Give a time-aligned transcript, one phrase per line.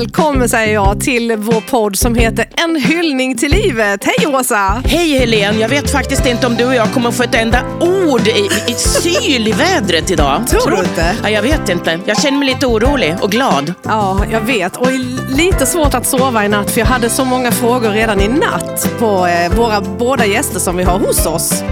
[0.00, 4.04] Välkommen säger jag till vår podd som heter En hyllning till livet.
[4.04, 4.82] Hej Åsa!
[4.84, 8.28] Hej Helene, jag vet faktiskt inte om du och jag kommer få ett enda ord
[8.28, 10.46] i, i syl i vädret idag.
[10.46, 11.16] Tror du inte?
[11.22, 12.00] Ja, jag vet inte.
[12.06, 13.74] Jag känner mig lite orolig och glad.
[13.82, 14.76] Ja, jag vet.
[14.76, 14.88] Och
[15.28, 18.90] lite svårt att sova i natt för jag hade så många frågor redan i natt
[18.98, 21.62] på eh, våra båda gäster som vi har hos oss.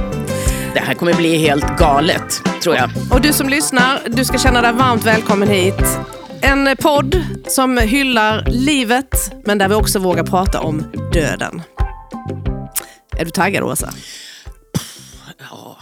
[0.75, 2.91] Det här kommer bli helt galet, tror jag.
[3.11, 5.99] Och du som lyssnar, du ska känna dig varmt välkommen hit.
[6.43, 11.63] En podd som hyllar livet, men där vi också vågar prata om döden.
[13.17, 13.93] Är du taggad, Åsa?
[15.51, 15.77] Ja.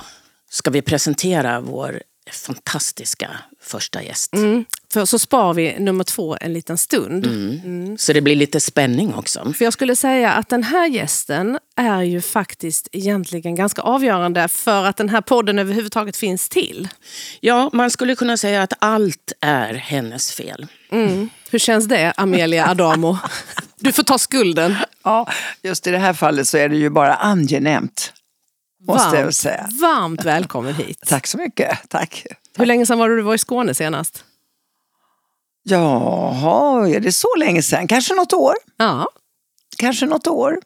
[0.50, 3.30] Ska vi presentera vår fantastiska
[3.60, 4.34] första gäst?
[4.34, 4.64] Mm.
[4.96, 7.26] För så spar vi nummer två en liten stund.
[7.26, 7.98] Mm.
[7.98, 9.52] Så det blir lite spänning också.
[9.52, 14.84] För jag skulle säga att den här gästen är ju faktiskt egentligen ganska avgörande för
[14.84, 16.88] att den här podden överhuvudtaget finns till.
[17.40, 20.66] Ja, man skulle kunna säga att allt är hennes fel.
[20.92, 21.28] Mm.
[21.50, 23.18] Hur känns det, Amelia Adamo?
[23.78, 24.74] Du får ta skulden.
[25.04, 25.28] Ja,
[25.62, 28.12] just i det här fallet så är det ju bara angenämt.
[28.86, 29.68] Måste varmt, jag säga.
[29.80, 31.02] Varmt välkommen hit.
[31.06, 31.78] Tack så mycket.
[31.88, 32.26] Tack.
[32.58, 34.24] Hur länge sedan var du var i Skåne senast?
[35.68, 37.86] Jaha, är det så länge sedan?
[37.86, 38.54] Kanske något år?
[38.76, 39.08] Ja.
[39.78, 40.60] Kanske något år.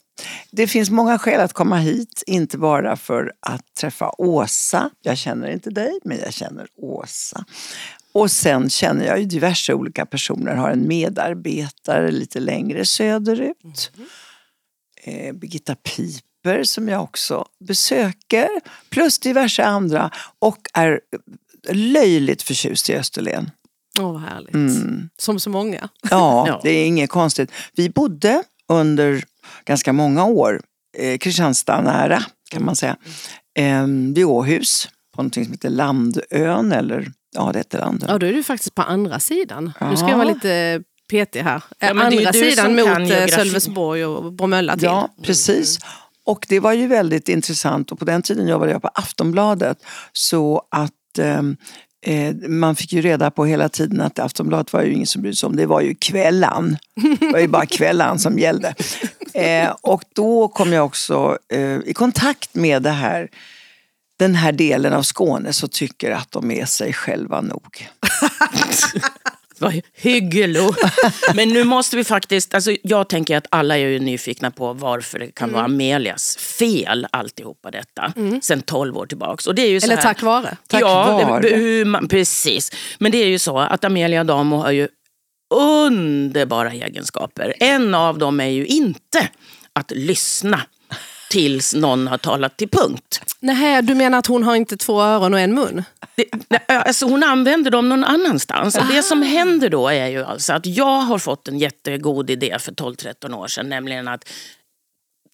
[0.50, 4.90] Det finns många skäl att komma hit, inte bara för att träffa Åsa.
[5.02, 7.44] Jag känner inte dig, men jag känner Åsa.
[8.12, 13.90] Och sen känner jag ju diverse olika personer, har en medarbetare lite längre söderut.
[13.96, 14.08] Mm.
[15.02, 18.48] Eh, Birgitta Piper som jag också besöker,
[18.88, 21.00] plus diverse andra och är
[21.68, 23.50] löjligt förtjust i Österlen.
[23.98, 24.54] Åh, oh, vad härligt.
[24.54, 25.08] Mm.
[25.18, 25.88] Som så många.
[26.10, 27.52] Ja, ja, det är inget konstigt.
[27.76, 29.24] Vi bodde under
[29.64, 30.60] ganska många år
[30.98, 32.96] eh, Kristianstad nära kan man säga.
[33.58, 38.08] Eh, vid Åhus på något som heter Landön eller ja det heter Landön.
[38.10, 39.72] Ja då är du faktiskt på andra sidan.
[39.80, 39.90] Ja.
[39.90, 41.62] Nu ska jag vara lite petig här.
[41.78, 44.84] Ja, andra sidan mot eh, Sölvesborg och Bromölla till.
[44.84, 45.78] Ja precis.
[46.24, 49.78] Och det var ju väldigt intressant och på den tiden jobbade jag på Aftonbladet
[50.12, 51.42] så att eh,
[52.02, 55.36] Eh, man fick ju reda på hela tiden att Aftonbladet var ju ingen som brydde
[55.36, 56.76] sig om det var ju kvällan.
[57.20, 58.74] Det var ju bara kvällan som gällde.
[59.34, 63.28] Eh, och då kom jag också eh, i kontakt med det här,
[64.18, 67.88] den här delen av Skåne som tycker att de är sig själva nog.
[69.60, 70.74] Vad hyggelo.
[71.34, 75.18] Men nu måste vi faktiskt, alltså jag tänker att alla är ju nyfikna på varför
[75.18, 75.54] det kan mm.
[75.54, 78.12] vara Amelias fel alltihopa detta.
[78.16, 78.40] Mm.
[78.42, 79.46] Sen 12 år tillbaks.
[79.46, 80.56] Och det är ju så Eller här, tack vare.
[80.66, 81.84] Tack ja, vare.
[81.84, 82.72] Man, precis.
[82.98, 84.88] Men det är ju så att Amelia Damo har ju
[85.54, 87.54] underbara egenskaper.
[87.60, 89.28] En av dem är ju inte
[89.72, 90.60] att lyssna
[91.30, 93.20] tills någon har talat till punkt.
[93.40, 95.84] Nej, du menar att hon har inte två öron och en mun?
[96.14, 98.76] Det, alltså hon använder dem någon annanstans.
[98.76, 102.56] Och det som händer då är ju alltså att jag har fått en jättegod idé
[102.60, 103.68] för 12-13 år sedan.
[103.68, 104.28] Nämligen att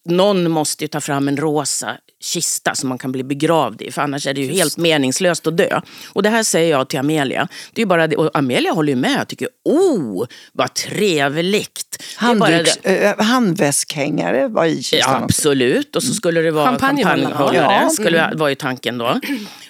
[0.09, 3.91] någon måste ju ta fram en rosa kista som man kan bli begravd i.
[3.91, 4.59] För annars är det ju Just.
[4.59, 5.81] helt meningslöst att dö.
[6.09, 7.49] Och det här säger jag till Amelia.
[7.73, 8.17] Det är bara det.
[8.17, 9.19] Och Amelia håller ju med.
[9.19, 12.03] Jag tycker, oh, vad trevligt.
[12.17, 15.97] Handduks, äh, handväskhängare var i kistan ja, Absolut.
[15.97, 17.57] Och så skulle det vara champagnehållare.
[17.57, 17.89] Ja.
[17.89, 18.39] Skulle mm.
[18.39, 19.21] vara ju tanken då.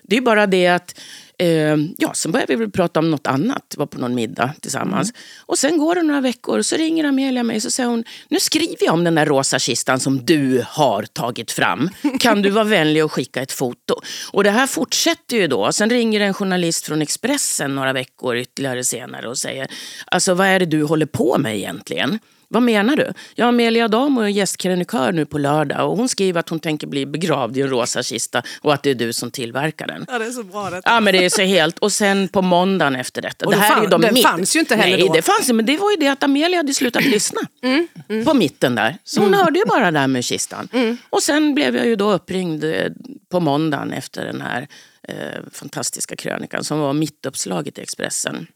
[0.02, 0.94] Det är bara det att
[1.38, 5.10] Eh, ja, sen började vi väl prata om något annat, var på någon middag tillsammans.
[5.10, 5.20] Mm.
[5.47, 8.41] Och sen går det några veckor och så ringer Amelia mig och säger hon, nu
[8.41, 11.91] skriver jag om den där rosa kistan som du har tagit fram.
[12.20, 14.00] Kan du vara vänlig och skicka ett foto?
[14.32, 15.72] Och det här fortsätter ju då.
[15.72, 19.69] Sen ringer en journalist från Expressen några veckor ytterligare senare och säger,
[20.06, 22.19] alltså vad är det du håller på med egentligen?
[22.48, 23.12] Vad menar du?
[23.34, 27.06] Ja, Amelia Adamo är gästkrönikör nu på lördag och hon skriver att hon tänker bli
[27.06, 30.04] begravd i en rosa kista och att det är du som tillverkar den.
[30.08, 30.90] Ja, det är så bra detta.
[30.90, 31.78] Ja, men det är så helt.
[31.78, 33.46] Och sen på måndagen efter detta.
[33.46, 34.22] Och det här fan, är de den mitt...
[34.22, 35.12] fanns ju inte heller Nej, då.
[35.12, 37.40] det fanns men det var ju det att Amelia hade slutat lyssna.
[37.62, 38.24] Mm, mm.
[38.24, 38.98] På mitten där.
[39.04, 39.40] Så hon mm.
[39.40, 40.68] hörde ju bara det där med kistan.
[40.72, 40.96] Mm.
[41.10, 42.86] Och sen blev jag ju då uppringd eh,
[43.28, 44.68] på måndagen efter den här
[45.08, 48.46] eh, fantastiska krönikan som var mittuppslaget i Expressen.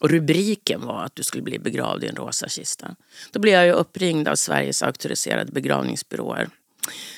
[0.00, 2.94] Och rubriken var att du skulle bli begravd i en rosa kista.
[3.32, 6.48] Då blev jag ju uppringd av Sveriges auktoriserade begravningsbyråer.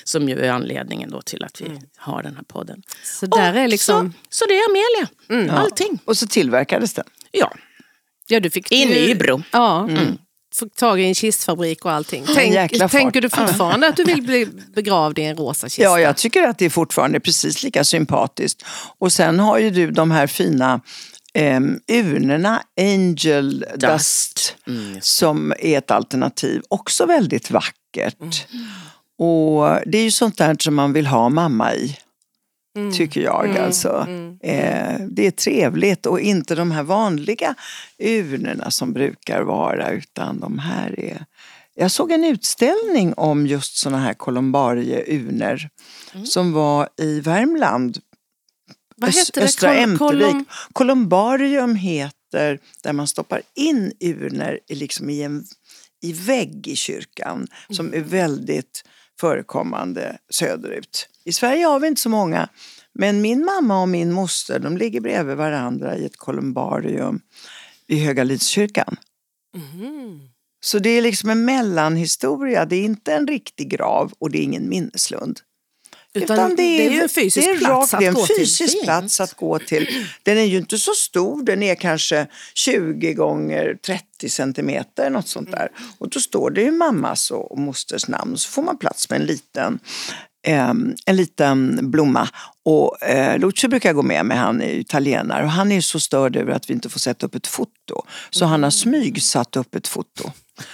[0.03, 1.81] Som ju är anledningen då till att vi mm.
[1.95, 2.83] har den här podden.
[3.03, 4.13] Så, där är liksom...
[4.29, 5.09] så, så det är Amelia.
[5.29, 5.55] Mm.
[5.55, 5.99] Allting.
[6.05, 7.05] Och så tillverkades den?
[7.31, 7.53] Ja.
[8.27, 9.43] ja du fick I Nybro.
[9.51, 9.87] Ja.
[9.89, 10.17] Mm.
[10.59, 12.25] Fick tag i en kistfabrik och allting.
[12.35, 15.83] Tänk, tänker du fortfarande att du vill bli begravd i en rosa kista?
[15.83, 18.65] Ja, jag tycker att det är fortfarande precis lika sympatiskt.
[18.97, 20.81] Och sen har ju du de här fina
[21.39, 24.97] um, urnorna Angel Dust, Dust mm.
[25.01, 26.61] som är ett alternativ.
[26.69, 28.47] Också väldigt vackert.
[28.53, 28.65] Mm.
[29.17, 31.97] Och det är ju sånt där som man vill ha mamma i.
[32.77, 32.93] Mm.
[32.93, 33.63] Tycker jag mm.
[33.63, 34.07] alltså.
[34.43, 37.55] Eh, det är trevligt och inte de här vanliga
[37.97, 41.25] urnorna som brukar vara utan de här är
[41.75, 45.69] jag såg en utställning om just såna här columbarieurnor
[46.13, 46.25] mm.
[46.25, 47.97] som var i Värmland.
[49.01, 49.79] Vad heter Östra det?
[49.79, 50.47] Ämtervik.
[50.73, 55.45] Columbarium heter där man stoppar in urnor liksom i en
[56.01, 58.09] i vägg i kyrkan som är mm.
[58.09, 58.83] väldigt
[59.19, 61.09] förekommande söderut.
[61.23, 62.49] I Sverige har vi inte så många
[62.93, 67.21] men min mamma och min moster de ligger bredvid varandra i ett kolumbarium
[67.87, 68.95] i Höga Lidskyrkan.
[69.55, 70.19] Mm.
[70.63, 72.65] Så det är liksom en mellanhistoria.
[72.65, 75.39] Det är inte en riktig grav och det är ingen minneslund.
[76.13, 78.83] Utan, Utan det, är, det är en fysisk det är plats, rakt, att, en fysisk
[78.83, 79.87] plats att gå till.
[80.23, 85.51] Den är ju inte så stor, den är kanske 20 gånger 30 centimeter, något sånt
[85.51, 85.71] där.
[85.97, 89.25] Och då står det ju mammas och mosters namn så får man plats med en
[89.25, 89.79] liten
[90.43, 92.29] en liten blomma.
[92.63, 96.35] Och eh, Lucio brukar gå med mig, han är italienare och han är så störd
[96.35, 98.05] över att vi inte får sätta upp ett foto.
[98.29, 100.31] Så han har smygsatt upp ett foto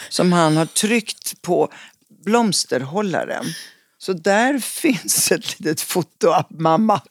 [0.09, 1.69] som han har tryckt på
[2.25, 3.45] blomsterhållaren.
[3.97, 7.01] Så där finns ett litet foto av mamma.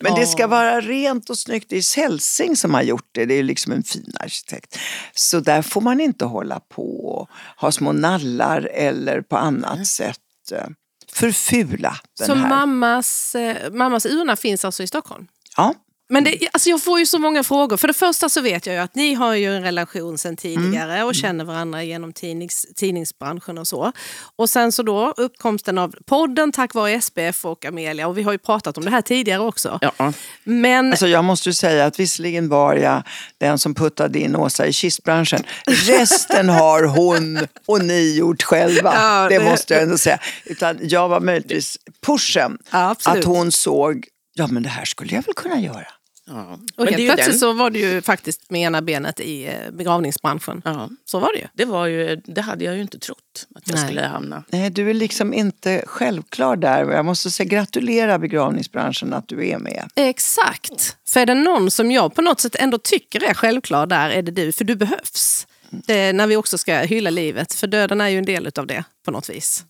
[0.00, 1.66] Men det ska vara rent och snyggt.
[1.68, 3.24] Det är Selsing som har gjort det.
[3.26, 4.78] Det är liksom en fin arkitekt.
[5.14, 10.18] Så där får man inte hålla på och ha små nallar eller på annat sätt
[10.52, 10.66] eh,
[11.12, 12.48] förfula den Så här.
[12.48, 15.26] mammas, eh, mammas urna finns alltså i Stockholm?
[15.56, 15.74] Ja.
[16.12, 17.76] Men det, alltså jag får ju så många frågor.
[17.76, 20.94] För det första så vet jag ju att ni har ju en relation sedan tidigare
[20.94, 21.06] mm.
[21.06, 23.92] och känner varandra genom tidnings, tidningsbranschen och så.
[24.36, 28.08] Och sen så då uppkomsten av podden tack vare SPF och Amelia.
[28.08, 29.78] Och vi har ju pratat om det här tidigare också.
[29.80, 30.12] Ja.
[30.44, 30.90] Men...
[30.90, 33.02] Alltså jag måste ju säga att visserligen var jag
[33.38, 35.44] den som puttade in Åsa i kistbranschen.
[35.66, 38.94] Resten har hon och ni gjort själva.
[38.94, 39.38] Ja, det...
[39.38, 40.18] det måste jag ändå säga.
[40.44, 42.58] Utan jag var möjligtvis pushen.
[42.70, 45.86] Ja, att hon såg ja men det här skulle jag väl kunna göra.
[46.26, 46.58] Ja.
[46.76, 47.38] Och helt plötsligt den...
[47.38, 50.62] så var du ju faktiskt med ena benet i eh, begravningsbranschen.
[50.64, 50.90] Ja.
[51.04, 51.46] Så var det ju.
[51.54, 52.16] Det, var ju.
[52.24, 53.84] det hade jag ju inte trott att jag Nej.
[53.84, 54.44] skulle hamna.
[54.48, 56.90] Nej, du är liksom inte självklar där.
[56.90, 59.90] Jag måste säga gratulera begravningsbranschen att du är med.
[59.94, 60.96] Exakt.
[61.08, 64.22] För är det någon som jag på något sätt ändå tycker är självklar där är
[64.22, 64.52] det du.
[64.52, 65.46] För du behövs.
[65.70, 67.54] Det, när vi också ska hylla livet.
[67.54, 69.64] För döden är ju en del av det på något vis.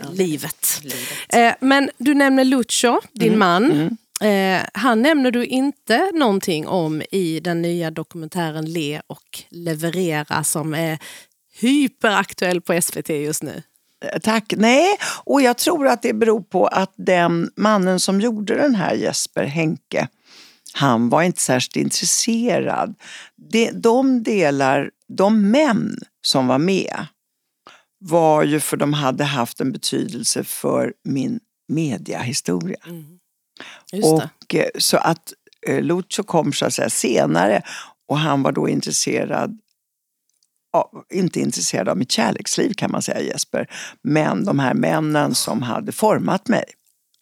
[0.00, 0.04] Ja.
[0.12, 0.80] Livet.
[0.82, 1.08] Livet.
[1.28, 3.38] Eh, men du nämner Lucio, din mm.
[3.38, 3.72] man.
[3.72, 3.96] Mm.
[4.20, 10.74] Eh, han nämner du inte någonting om i den nya dokumentären Le och leverera som
[10.74, 10.98] är
[11.60, 13.62] hyperaktuell på SVT just nu.
[14.04, 14.54] Eh, tack.
[14.56, 14.86] Nej,
[15.24, 19.44] och jag tror att det beror på att den mannen som gjorde den här, Jesper
[19.44, 20.08] Henke,
[20.72, 22.94] han var inte särskilt intresserad.
[23.50, 27.06] De, de delar, de män som var med
[27.98, 32.78] var ju för de hade haft en betydelse för min mediahistoria.
[32.86, 33.19] Mm.
[34.02, 35.32] Och, eh, så att
[35.66, 37.62] eh, Lucio kom så att säga senare
[38.08, 39.58] och han var då intresserad
[41.12, 43.66] inte intresserad av mitt kärleksliv kan man säga Jesper.
[44.02, 46.64] Men de här männen som hade format mig.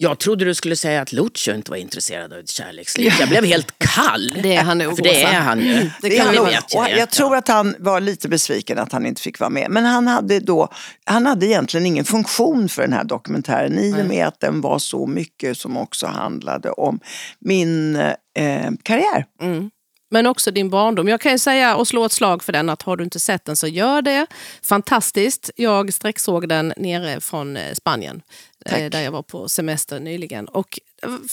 [0.01, 3.13] Jag trodde du skulle säga att Lucio inte var intresserad av ett kärleksliv.
[3.21, 4.39] Jag blev helt kall.
[4.43, 4.97] Det är han nog.
[4.97, 5.91] För det är han ju.
[6.03, 9.23] Det kan det vet jag, jag tror att han var lite besviken att han inte
[9.23, 9.71] fick vara med.
[9.71, 10.69] Men han hade då,
[11.05, 14.79] han hade egentligen ingen funktion för den här dokumentären i och med att den var
[14.79, 17.01] så mycket som också handlade om
[17.39, 19.25] min eh, karriär.
[19.43, 19.71] Mm
[20.11, 21.09] men också din barndom.
[21.09, 23.45] Jag kan ju säga och slå ett slag för den att har du inte sett
[23.45, 24.27] den så gör det.
[24.63, 25.51] Fantastiskt.
[25.57, 28.23] Jag sträcksåg den nere från eh, Spanien
[28.65, 28.93] Tack.
[28.93, 30.49] där jag var på semester nyligen.
[30.49, 30.79] Och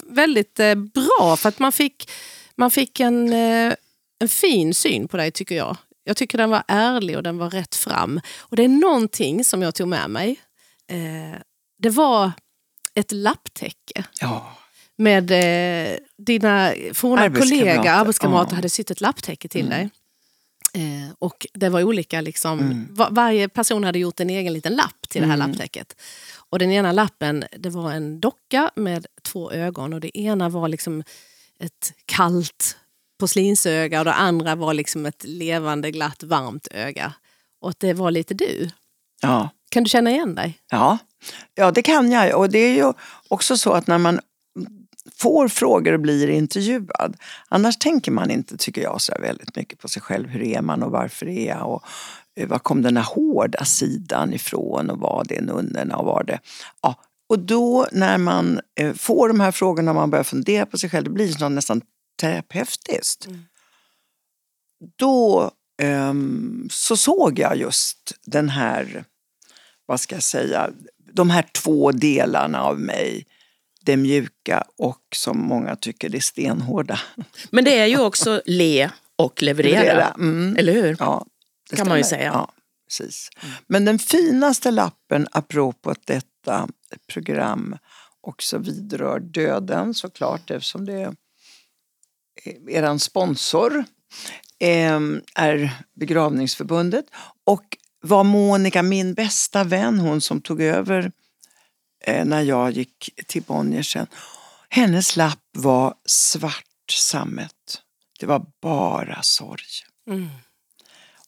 [0.03, 2.12] väldigt eh, bra för att man fick,
[2.55, 5.77] man fick en, en fin syn på dig tycker jag.
[6.03, 8.22] Jag tycker den var ärlig och den var rätt fram.
[8.38, 10.39] Och det är någonting som jag tog med mig.
[11.77, 12.32] Det var
[12.94, 14.03] ett lapptäcke.
[14.22, 14.55] Ja
[14.98, 18.55] med eh, dina forna kollegor, arbetskamrater, ja.
[18.55, 19.70] hade sytt ett lapptäcke till mm.
[19.70, 19.89] dig.
[20.74, 22.88] Eh, och det var olika, liksom, mm.
[22.89, 25.50] var, varje person hade gjort en egen liten lapp till det här mm.
[25.50, 25.96] lapptäcket.
[26.56, 30.68] Och den ena lappen det var en docka med två ögon och det ena var
[30.68, 31.04] liksom
[31.60, 32.78] ett kallt
[33.20, 37.14] porslinsöga och det andra var liksom ett levande, glatt, varmt öga.
[37.62, 38.70] Och det var lite du.
[39.22, 39.50] Ja.
[39.70, 40.60] Kan du känna igen dig?
[40.72, 40.98] Ja,
[41.56, 42.40] ja det kan jag.
[42.40, 42.94] Och det är ju
[43.28, 44.20] också så att när man
[45.16, 47.18] får frågor och blir intervjuad.
[47.50, 50.30] Annars tänker man inte, tycker jag, så väldigt mycket på sig själv.
[50.30, 51.70] Hur är man och varför är jag?
[51.70, 51.84] Och
[52.36, 56.39] var kom den här hårda sidan ifrån och var det nunnorna och var det...
[56.82, 56.96] Ja.
[57.30, 60.89] Och då när man eh, får de här frågorna och man börjar fundera på sig
[60.89, 61.82] själv, det blir det nästan
[62.22, 63.25] terapeutiskt.
[63.25, 63.46] Mm.
[64.96, 65.51] Då
[65.84, 69.04] um, så såg jag just den här,
[69.86, 70.70] vad ska jag säga,
[71.13, 73.25] de här två delarna av mig
[73.82, 77.00] det mjuka och som många tycker det stenhårda.
[77.50, 80.08] Men det är ju också le och leverera, leverera.
[80.08, 80.58] Mm.
[80.58, 80.96] eller hur?
[81.00, 81.25] Ja,
[81.70, 82.32] det kan man ju säga.
[82.34, 82.52] Ja,
[82.88, 83.30] precis.
[83.68, 86.68] Men den finaste lappen apropå att detta
[87.08, 87.78] program
[88.22, 91.16] också vidrör döden såklart eftersom det är
[92.70, 93.86] er sponsor
[94.60, 97.06] är Begravningsförbundet
[97.44, 101.12] och var Monica min bästa vän, hon som tog över
[102.04, 104.08] eh, när jag gick till Bonnier sen.
[104.70, 107.82] Hennes lapp var svart sammet.
[108.20, 109.64] Det var bara sorg.
[110.10, 110.30] Mm.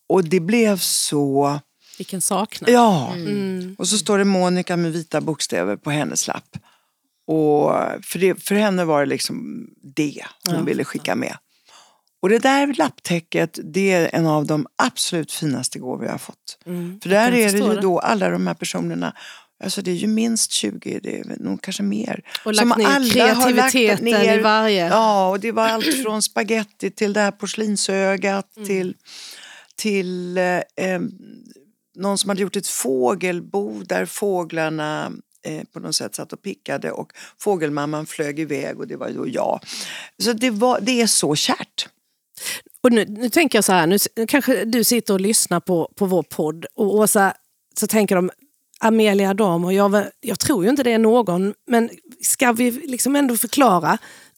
[0.08, 1.60] Och det blev så...
[1.98, 2.70] Vilken saknad.
[2.70, 3.14] Ja.
[3.14, 3.76] Mm.
[3.80, 6.58] Och så står det Monica med vita bokstäver på hennes lapp.
[7.28, 7.72] Och
[8.04, 10.62] för, det, för henne var det liksom det hon ja.
[10.62, 11.38] ville skicka med.
[12.22, 16.58] Och det där lapptäcket, det är en av de absolut finaste gåvor jag har fått.
[16.66, 17.82] Mm, för där är det ju det.
[17.82, 19.14] då alla de här personerna
[19.64, 22.24] Alltså det är ju minst 20, det är nog kanske mer.
[22.46, 24.88] Och lagt som ner alla kreativiteten ner, i varje.
[24.88, 28.68] Ja, och det var allt från spaghetti till det här porslinsögat mm.
[28.68, 28.96] till,
[29.78, 31.00] till eh,
[31.96, 35.12] någon som hade gjort ett fågelbo där fåglarna
[35.46, 39.28] eh, på något sätt satt och pickade och fågelmamman flög iväg och det var då
[39.28, 39.60] jag.
[40.24, 41.90] Så det, var, det är så kärt.
[42.84, 46.06] Och nu, nu tänker jag så här, nu kanske du sitter och lyssnar på, på
[46.06, 47.34] vår podd och Åsa,
[47.80, 48.32] så tänker de
[48.80, 51.90] Amelia Dam och jag, jag tror ju inte det är någon, men
[52.22, 53.98] ska vi liksom ändå förklara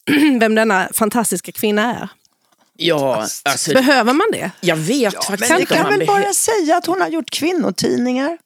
[0.40, 2.10] vem denna fantastiska kvinna är?
[2.82, 4.52] Ja, alltså, Behöver man det?
[4.62, 5.52] Jag vet ja, faktiskt inte.
[5.52, 8.38] Men vi kan väl bara säga att hon har gjort kvinnotidningar.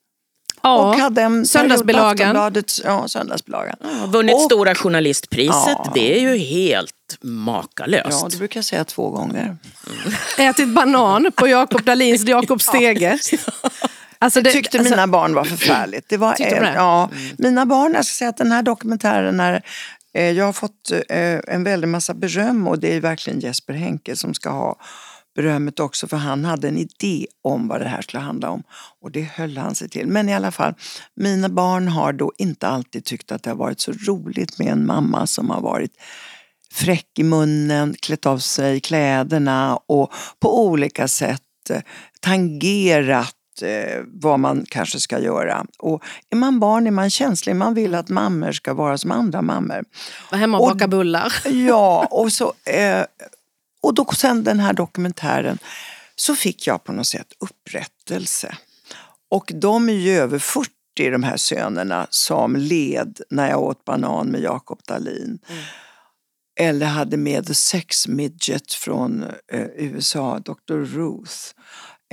[0.62, 2.54] Ja, och hade en söndagsbilagan.
[2.84, 3.76] Ja, söndagsbilagan.
[3.82, 5.54] Ja, vunnit och, Stora Journalistpriset.
[5.68, 5.92] Ja.
[5.94, 8.20] Det är ju helt makalöst.
[8.22, 9.58] Ja, det brukar jag säga två gånger.
[10.38, 10.50] Mm.
[10.50, 13.20] Ätit banan på Jakob Dalins Jakob Stege.
[14.20, 16.10] Alltså det, tyckte alltså, mina barn var förfärligt.
[16.10, 16.74] Det var, det?
[16.76, 17.36] Ja, mm.
[17.38, 19.62] Mina barn, jag ska säga att den här dokumentären är
[20.14, 24.16] Eh, jag har fått eh, en väldig massa beröm och det är verkligen Jesper Henke
[24.16, 24.80] som ska ha
[25.36, 28.64] berömmet också för han hade en idé om vad det här skulle handla om
[29.02, 30.08] och det höll han sig till.
[30.08, 30.74] Men i alla fall,
[31.16, 34.86] mina barn har då inte alltid tyckt att det har varit så roligt med en
[34.86, 35.92] mamma som har varit
[36.72, 41.42] fräck i munnen, klätt av sig kläderna och på olika sätt
[42.20, 45.66] tangerat eh, vad man kanske ska göra.
[45.80, 49.42] Och är man barn är man känslig, man vill att mammor ska vara som andra
[49.42, 49.86] mammor.
[50.32, 51.34] Vara hemma och, och baka bullar.
[51.50, 53.06] Ja, och, så, eh,
[53.82, 55.58] och då sen den här dokumentären
[56.16, 58.58] så fick jag på något sätt upprättelse.
[59.30, 64.28] Och de är ju över 40 de här sönerna som led när jag åt banan
[64.28, 65.40] med Jakob Dahlin.
[65.48, 65.64] Mm.
[66.60, 70.74] Eller hade med The Sex Midget från eh, USA, Dr.
[70.74, 71.34] Ruth.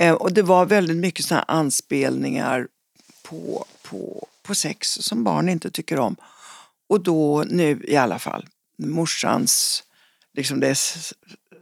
[0.01, 2.67] Eh, och det var väldigt mycket såna anspelningar
[3.23, 6.15] på, på, på sex som barn inte tycker om.
[6.89, 9.83] Och då nu i alla fall, morsans,
[10.33, 10.77] liksom det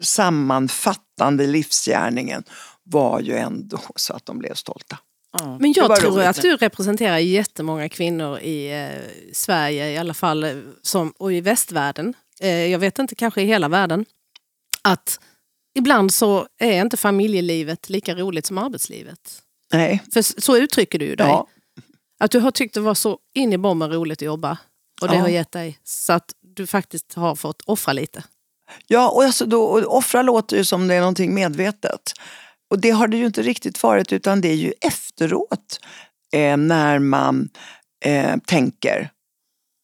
[0.02, 2.44] sammanfattande livsgärningen
[2.84, 4.98] var ju ändå så att de blev stolta.
[5.40, 5.58] Ja.
[5.60, 6.28] Men jag tror roligt.
[6.28, 11.42] att du representerar jättemånga kvinnor i eh, Sverige i alla fall eh, som, och i
[11.42, 12.14] västvärlden.
[12.40, 14.06] Eh, jag vet inte, kanske i hela världen.
[14.82, 15.20] Att
[15.80, 19.42] ibland så är inte familjelivet lika roligt som arbetslivet.
[19.74, 20.04] Nej.
[20.14, 21.28] För så uttrycker du ju dig.
[21.28, 21.48] Ja.
[22.20, 24.58] Att du har tyckt det var så in i bomben roligt att jobba.
[25.02, 25.22] Och det ja.
[25.22, 28.24] har gett dig så att du faktiskt har fått offra lite.
[28.88, 32.12] Ja, och, alltså då, och offra låter ju som det är någonting medvetet.
[32.70, 35.80] Och det har det ju inte riktigt varit utan det är ju efteråt
[36.34, 37.50] eh, när man
[38.06, 39.12] eh, tänker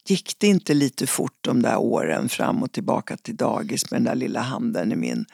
[0.07, 4.05] Gick det inte lite fort de där åren fram och tillbaka till dagis med den
[4.05, 5.25] där lilla handen i min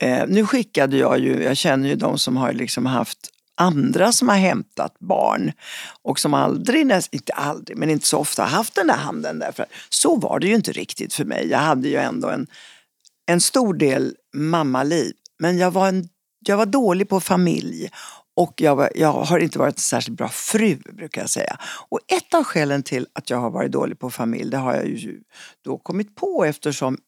[0.00, 4.28] Eh, nu skickade jag ju, jag känner ju de som har liksom haft andra som
[4.28, 5.52] har hämtat barn
[6.02, 10.16] och som aldrig, inte aldrig, men inte så ofta haft den där handen därför så
[10.16, 11.48] var det ju inte riktigt för mig.
[11.48, 12.46] Jag hade ju ändå en,
[13.26, 15.12] en stor del mammaliv.
[15.38, 16.08] Men jag var, en,
[16.46, 17.90] jag var dålig på familj
[18.34, 21.56] och jag, var, jag har inte varit en särskilt bra fru brukar jag säga.
[21.88, 24.86] Och ett av skälen till att jag har varit dålig på familj det har jag
[24.86, 25.20] ju
[25.64, 26.98] då kommit på eftersom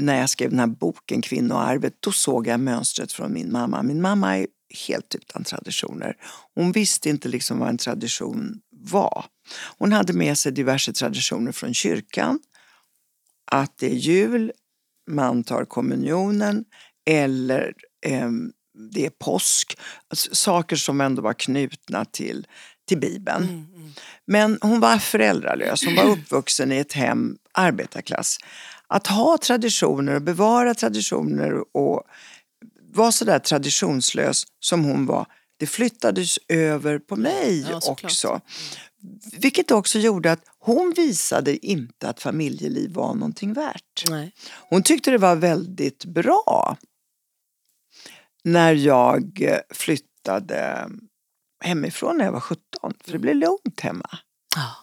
[0.00, 3.82] när jag skrev den här boken Kvinnoarvet, då såg jag mönstret från min mamma.
[3.82, 4.46] Min mamma är
[4.88, 6.16] helt utan traditioner.
[6.54, 9.24] Hon visste inte liksom vad en tradition var.
[9.78, 12.40] Hon hade med sig diverse traditioner från kyrkan.
[13.52, 14.52] Att det är jul,
[15.10, 16.64] man tar kommunionen
[17.06, 17.72] eller
[18.06, 18.30] eh,
[18.92, 19.78] det är påsk.
[20.08, 22.46] Alltså, saker som ändå var knutna till,
[22.88, 23.42] till Bibeln.
[23.42, 23.92] Mm, mm.
[24.26, 28.38] Men hon var föräldralös, hon var uppvuxen i ett hem, arbetarklass
[28.90, 32.02] att ha traditioner och bevara traditioner och
[32.92, 38.40] vara sådär traditionslös som hon var, det flyttades över på mig ja, också.
[39.32, 44.04] Vilket också gjorde att hon visade inte att familjeliv var någonting värt.
[44.08, 44.32] Nej.
[44.68, 46.76] Hon tyckte det var väldigt bra
[48.44, 50.90] när jag flyttade
[51.64, 52.94] hemifrån när jag var 17.
[53.04, 54.18] För det blev lugnt hemma.
[54.56, 54.76] Ja.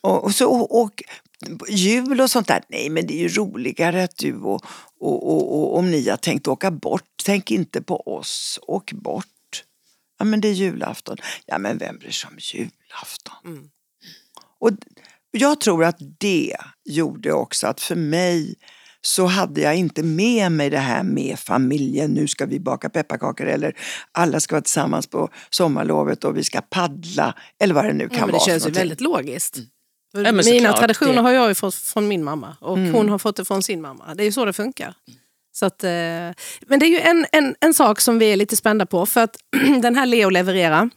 [0.00, 1.02] Och, och, så, och, och
[1.68, 4.64] jul och sånt där, nej men det är ju roligare att du och,
[5.00, 9.26] och, om ni har tänkt åka bort, tänk inte på oss, åk bort.
[10.18, 11.16] Ja men det är julafton.
[11.46, 13.34] Ja men vem bryr sig om julafton?
[13.44, 13.70] Mm.
[14.58, 14.70] Och
[15.30, 18.54] jag tror att det gjorde också att för mig
[19.02, 23.46] så hade jag inte med mig det här med familjen, nu ska vi baka pepparkakor
[23.46, 23.76] eller
[24.12, 28.18] alla ska vara tillsammans på sommarlovet och vi ska paddla eller vad det nu kan
[28.18, 28.40] Ja, men det vara.
[28.44, 29.56] för känns ju väldigt logiskt.
[30.14, 32.94] Ja, men Mina såklart, traditioner det- har jag ju fått från min mamma och Mm.
[32.94, 34.14] hon har fått det från sin mamma.
[34.14, 34.94] Det är ju så det funkar.
[35.54, 38.56] Så att, eh, men det är ju en, en, en sak som vi är lite
[38.56, 39.36] spända på för att
[39.82, 40.90] den här Leo leverera,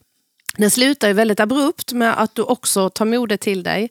[0.58, 3.90] den slutar ju väldigt abrupt med att du också tar modet till dig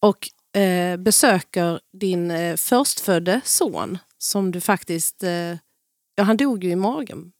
[0.00, 5.30] och eh, besöker din eh, förstfödde son som du faktiskt, eh,
[6.14, 7.32] ja han dog ju i magen.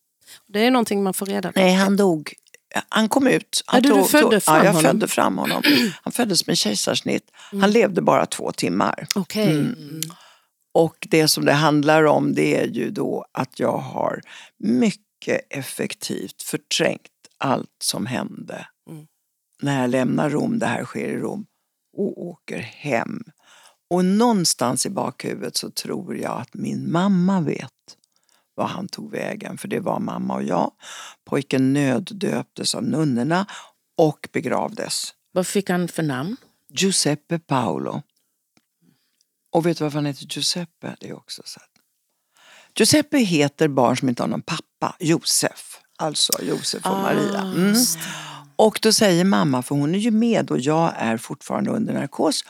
[0.47, 1.61] Det är någonting man får reda på.
[1.61, 2.33] Nej, han dog.
[2.89, 3.63] Han kom ut.
[3.67, 4.91] Han Ja, du- du födde fram ja, jag honom?
[4.93, 5.63] födde fram honom.
[6.03, 7.31] Han föddes med kejsarsnitt.
[7.61, 9.07] Han levde bara två timmar.
[9.15, 9.51] Okej.
[9.51, 10.01] Mm.
[10.75, 14.21] Och det som det handlar om det är ju då att jag har
[14.59, 17.01] mycket effektivt förträngt
[17.39, 19.07] allt som hände Mm.
[19.63, 21.47] när jag lämnar Rom, det här sker i Rom,
[21.99, 23.23] och åker hem.
[23.91, 27.73] Och någonstans i bakhuvudet så tror jag att min mamma vet
[28.55, 30.73] var han tog vägen, för det var mamma och jag.
[31.25, 33.47] Pojken nöddöptes av nunnorna
[33.97, 35.15] och begravdes.
[35.33, 36.37] Vad fick han för namn?
[36.73, 38.03] Giuseppe Paolo.
[39.53, 40.97] Och vet du varför han heter Giuseppe?
[41.01, 41.61] Det är också så.
[42.79, 45.81] Giuseppe heter barn som inte har någon pappa, Josef.
[45.99, 47.41] Alltså Josef och Maria.
[47.41, 47.75] Mm.
[48.57, 52.45] Och då säger mamma, för hon är ju med och jag är fortfarande under narkos.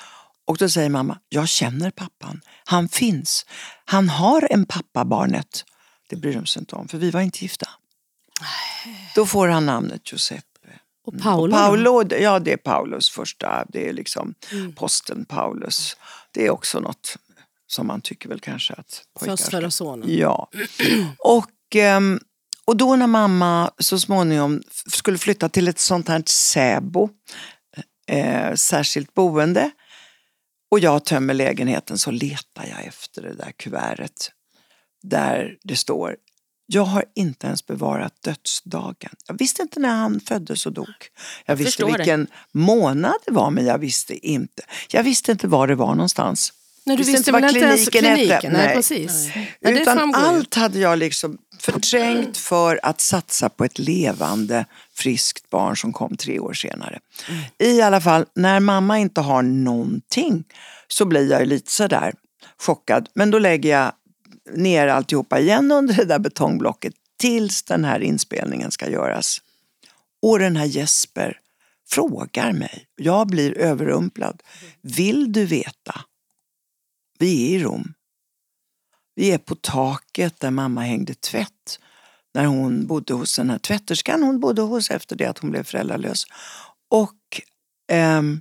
[0.45, 2.41] Och då säger mamma, jag känner pappan.
[2.65, 3.47] Han finns.
[3.85, 5.65] Han har en pappa, barnet.
[6.09, 7.69] Det bryr de sig inte om, för vi var inte gifta.
[9.15, 10.43] Då får han namnet Giuseppe.
[11.07, 11.53] Och Paolo?
[11.53, 11.57] då?
[11.57, 14.73] Paolo, ja det är Paulus första, det är liksom Mm.
[14.75, 15.97] posten Paulus.
[16.33, 17.17] Det är också något
[17.67, 20.17] som man tycker väl kanske att pojkar Förstfödda sonen.
[20.19, 20.49] Ja.
[21.19, 22.21] Och, ehm,
[22.67, 27.09] och då när mamma så småningom skulle flytta till ett sånt här säbo,
[28.09, 29.71] eh, särskilt boende,
[30.71, 34.31] och jag tömmer lägenheten så letar jag efter det där kuvertet
[35.03, 36.17] där det står
[36.67, 39.11] jag har inte ens bevarat dödsdagen.
[39.27, 40.87] Jag visste inte när han föddes och dog.
[41.47, 41.99] Jag visste förstår det.
[41.99, 44.63] vilken månad det var men jag visste inte.
[44.91, 46.53] Jag visste inte var det var någonstans.
[46.87, 48.25] Nej, du Visste inte vad inte ens kliniken hette?
[48.25, 48.53] kliniken?
[48.53, 48.75] Nej, Nej.
[48.75, 49.29] precis.
[49.61, 55.77] Nej, Utan allt hade jag liksom förträngt för att satsa på ett levande, friskt barn
[55.77, 56.99] som kom tre år senare.
[57.29, 57.43] Mm.
[57.59, 60.45] I alla fall, när mamma inte har någonting
[60.89, 62.15] så blir jag lite sådär
[62.59, 63.09] chockad.
[63.15, 63.93] Men då lägger jag
[64.55, 69.39] ner alltihopa igen under det där betongblocket tills den här inspelningen ska göras.
[70.23, 71.39] Och den här Jesper
[71.91, 74.43] frågar mig, jag blir överrumplad.
[74.83, 76.01] Vill du veta?
[77.19, 77.95] Vi är i Rom.
[79.15, 81.81] Vi är på taket där mamma hängde tvätt
[82.35, 85.63] när hon bodde hos den här tvätterskan hon bodde hos efter det att hon blev
[85.63, 86.25] föräldralös.
[86.91, 87.41] Och,
[87.93, 88.41] ehm,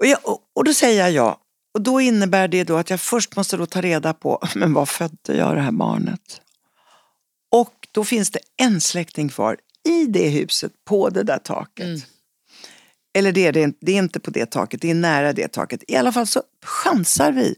[0.00, 1.38] och, jag, och, och då säger jag ja.
[1.74, 4.86] Och då innebär det då att jag först måste då ta reda på, men var
[4.86, 6.40] födde jag det här barnet?
[7.50, 9.56] Och då finns det en släkting kvar
[9.88, 11.86] i det huset på det där taket.
[11.86, 12.00] Mm.
[13.14, 15.84] Eller det är, det, det är inte på det taket, det är nära det taket.
[15.88, 17.54] I alla fall så chansar vi.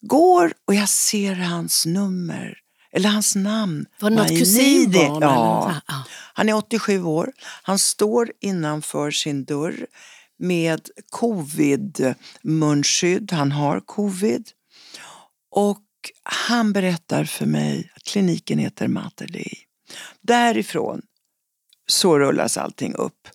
[0.00, 2.58] Går och jag ser hans nummer,
[2.92, 3.86] eller hans namn.
[4.00, 5.22] Var det något kusinbarn?
[5.22, 5.74] Ja.
[6.34, 7.32] Han är 87 år.
[7.62, 9.86] Han står innanför sin dörr
[10.38, 13.32] med covid-munskydd.
[13.32, 14.50] Han har covid.
[15.50, 15.84] Och
[16.22, 19.42] han berättar för mig att kliniken heter Mater
[20.20, 21.02] Därifrån
[21.86, 23.28] så rullas allting upp.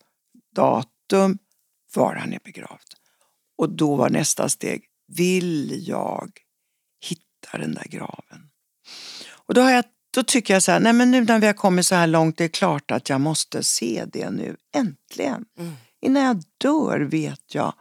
[1.13, 1.37] Datum,
[1.95, 2.93] var han är begravd.
[3.57, 6.31] Och då var nästa steg, vill jag
[7.09, 8.49] hitta den där graven?
[9.31, 11.53] Och då, har jag, då tycker jag så här, nej men nu när vi har
[11.53, 15.45] kommit så här långt, det är klart att jag måste se det nu, äntligen.
[15.59, 15.73] Mm.
[16.01, 17.73] Innan jag dör vet jag.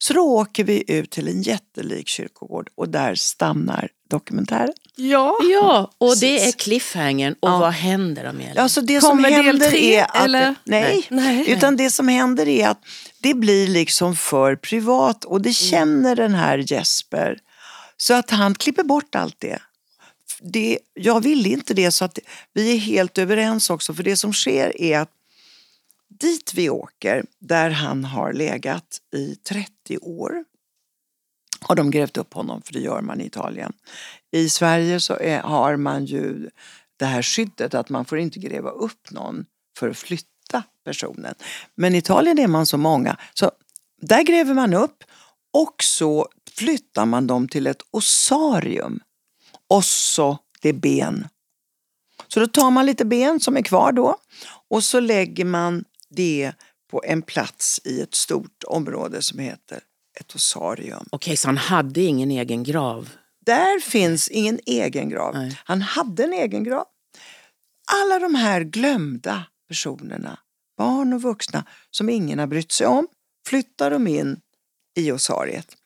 [0.00, 4.74] Så då åker vi ut till en jättelik kyrkogård och där stannar dokumentären.
[5.00, 5.36] Ja.
[5.42, 7.34] Ja, och det är cliffhangern.
[7.40, 7.58] Och Ja.
[7.58, 8.52] vad händer Amelia?
[8.56, 10.24] Ja, så det Kommer som del händer tre, är att...
[10.24, 10.54] eller?
[10.64, 11.44] Nej, Nej.
[11.50, 12.80] utan det som händer är att
[13.22, 17.38] det blir liksom för privat och det känner den här Jesper.
[17.96, 19.58] Så att han klipper bort allt det.
[20.40, 20.78] det.
[20.94, 22.18] Jag vill inte det så att
[22.54, 25.10] vi är helt överens också för det som sker är att
[26.20, 30.44] dit vi åker, där han har legat i 30 år,
[31.60, 33.72] har de grävt upp honom, för det gör man i Italien.
[34.32, 36.50] I Sverige så är, har man ju
[36.96, 39.44] det här skyddet att man får inte gräva upp någon
[39.78, 41.34] för att flytta personen.
[41.74, 43.50] Men i Italien är man så många, så
[44.00, 45.04] där gräver man upp
[45.52, 49.00] och så flyttar man dem till ett osarium.
[49.68, 51.28] Osso, det är ben.
[52.28, 54.16] Så då tar man lite ben som är kvar då
[54.70, 56.52] och så lägger man det
[56.90, 59.80] på en plats i ett stort område som heter
[60.20, 61.06] ett osarium.
[61.10, 63.10] Okej, så han hade ingen egen grav?
[63.46, 65.34] Där finns ingen egen grav.
[65.34, 65.60] Nej.
[65.64, 66.84] Han hade en egen grav.
[67.92, 70.38] Alla de här glömda personerna,
[70.78, 73.08] barn och vuxna som ingen har brytt sig om,
[73.46, 74.40] flyttar de in
[74.96, 75.76] i osariet.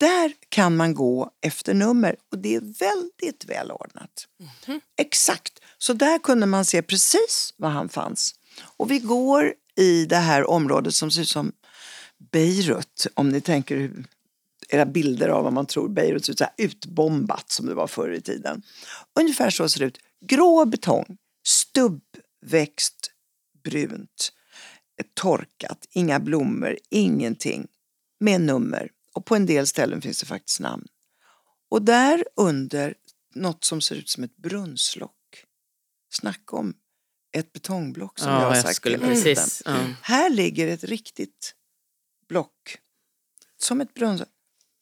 [0.00, 4.26] Där kan man gå efter nummer och det är väldigt välordnat.
[4.66, 4.80] Mm.
[4.98, 8.34] Exakt, så där kunde man se precis var han fanns.
[8.76, 11.52] Och vi går i det här området som ser ut som
[12.36, 14.04] Beirut, om ni tänker
[14.68, 17.86] era bilder av vad man tror Beirut ser ut, så här utbombat som det var
[17.86, 18.62] förr i tiden.
[19.20, 19.98] Ungefär så ser det ut.
[20.26, 23.10] Grå betong, stubbväxt,
[23.64, 24.32] brunt,
[25.14, 27.66] torkat, inga blommor, ingenting.
[28.20, 28.90] Med nummer.
[29.14, 30.86] Och på en del ställen finns det faktiskt namn.
[31.70, 32.94] Och där under
[33.34, 35.44] något som ser ut som ett brunnslock.
[36.12, 36.74] Snacka om
[37.32, 39.62] ett betongblock som ja, jag har sagt skulle precis.
[39.66, 39.94] Mm.
[40.02, 41.54] Här ligger ett riktigt
[42.28, 42.78] block.
[43.58, 44.28] Som ett brunnslock.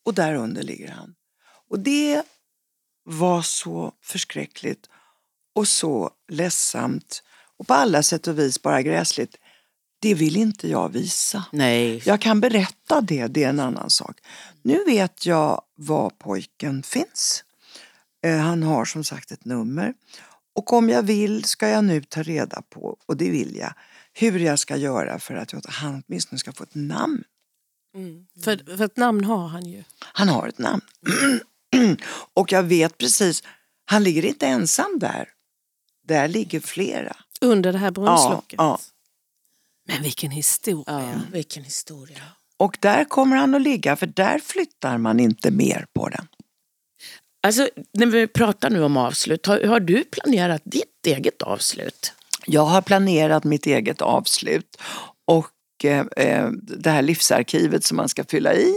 [0.04, 1.14] Och där under ligger han.
[1.70, 2.22] Och det
[3.04, 4.88] var så förskräckligt
[5.54, 7.22] och så ledsamt
[7.57, 9.37] och på alla sätt och vis bara gräsligt.
[10.00, 11.44] Det vill inte jag visa.
[11.52, 12.02] Nej.
[12.07, 14.20] Jag kan berätta det, det är en annan sak.
[14.62, 17.44] Nu vet jag var pojken finns.
[18.24, 19.94] Eh, han har som sagt ett nummer.
[20.54, 23.72] Och om jag vill ska jag nu ta reda på, och det vill jag,
[24.12, 27.24] hur jag ska göra för att han åtminstone ska få ett namn.
[27.94, 28.26] Mm.
[28.44, 29.85] För, för ett namn har han ju.
[29.98, 30.83] Han har ett namn.
[32.35, 33.42] och jag vet precis,
[33.85, 35.28] han ligger inte ensam där.
[36.07, 37.16] Där ligger flera.
[37.40, 38.54] Under det här brunnslocket?
[38.59, 38.80] Ja, ja.
[39.92, 41.12] Men vilken historia.
[41.14, 42.22] Ja, vilken historia.
[42.57, 46.28] Och där kommer han att ligga för där flyttar man inte mer på den.
[47.42, 52.12] Alltså, när vi pratar nu om avslut, har, har du planerat ditt eget avslut?
[52.46, 54.76] Jag har planerat mitt eget avslut
[55.24, 55.50] och
[55.84, 58.74] eh, eh, det här livsarkivet som man ska fylla i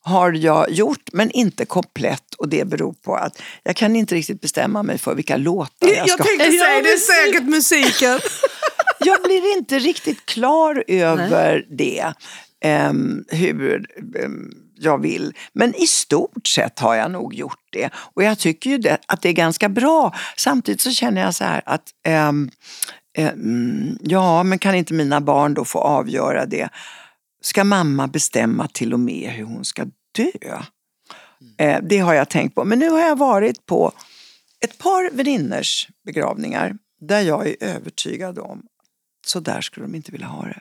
[0.00, 2.34] har jag gjort, men inte komplett.
[2.34, 6.10] Och det beror på att jag kan inte riktigt bestämma mig för vilka låtar jag
[6.10, 8.20] ska Jag tänkte säga det, är säkert musiken.
[9.00, 11.66] jag blir inte riktigt klar över Nej.
[11.70, 12.12] det.
[12.90, 13.86] Um, hur
[14.24, 15.34] um, jag vill.
[15.52, 17.90] Men i stort sett har jag nog gjort det.
[18.14, 20.14] Och jag tycker ju det, att det är ganska bra.
[20.36, 21.90] Samtidigt så känner jag så här att
[22.28, 22.50] um,
[24.00, 26.68] ja, men kan inte mina barn då få avgöra det?
[27.40, 29.84] Ska mamma bestämma till och med hur hon ska
[30.16, 30.62] dö?
[31.62, 32.64] Uh, det har jag tänkt på.
[32.64, 33.92] Men nu har jag varit på
[34.64, 38.62] ett par väninnors begravningar där jag är övertygad om
[39.26, 40.60] så där skulle de inte vilja ha det.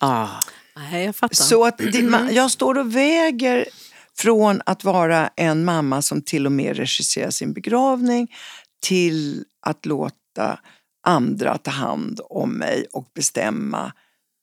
[0.00, 0.28] Ah.
[0.76, 1.34] Nej, jag fattar.
[1.34, 3.68] Så att det, man, jag står och väger
[4.16, 8.34] från att vara en mamma som till och med regisserar sin begravning
[8.82, 10.58] till att låta
[11.02, 13.92] andra ta hand om mig och bestämma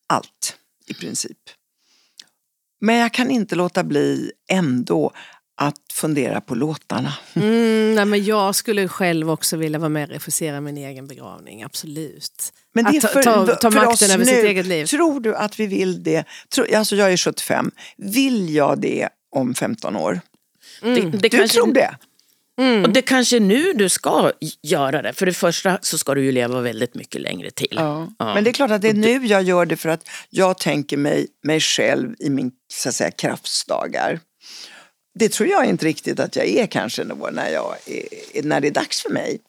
[0.08, 1.38] allt i princip.
[2.82, 5.12] Men jag kan inte låta bli ändå
[5.62, 7.13] att fundera på låtarna.
[7.36, 11.63] Mm, nej, men jag skulle själv också vilja vara med och regissera min egen begravning,
[11.63, 12.54] absolut.
[12.74, 14.32] Men det är för, ta, ta, ta makten över nu.
[14.32, 14.86] sitt eget liv.
[14.86, 16.24] Tror du att vi vill det?
[16.50, 17.72] Tror, alltså jag är 75.
[17.98, 20.22] Vill jag det om 15 år?
[20.82, 21.12] Mm.
[21.12, 21.98] Det, det du kanske, tror det?
[22.60, 22.84] Mm.
[22.84, 25.13] Och det kanske är nu du ska göra det.
[25.13, 27.76] För det första så ska du ju leva väldigt mycket längre till.
[27.76, 28.08] Ja.
[28.19, 28.34] Ja.
[28.34, 30.98] Men det är klart att det är nu jag gör det för att jag tänker
[30.98, 34.19] mig, mig själv i min så att säga, kraftsdagar.
[35.19, 37.76] Det tror jag inte riktigt att jag är kanske då när, jag
[38.34, 39.39] är, när det är dags för mig.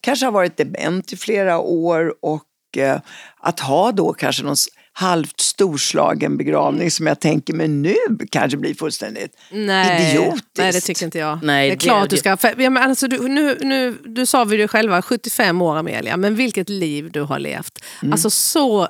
[0.00, 2.44] Kanske har varit dement i flera år och
[2.76, 3.00] eh,
[3.40, 4.56] att ha då kanske någon
[4.98, 7.96] halvt storslagen begravning som jag tänker mig nu
[8.30, 10.46] kanske blir fullständigt nej, idiotiskt.
[10.58, 11.42] Nej, det tycker inte jag.
[11.42, 12.16] Nej, det är det klart det.
[12.16, 12.36] du ska.
[12.36, 16.16] För, ja, men alltså, du, nu, nu, du sa vi det själva, 75 år Amelia,
[16.16, 17.84] men vilket liv du har levt.
[18.02, 18.12] Mm.
[18.12, 18.88] Alltså så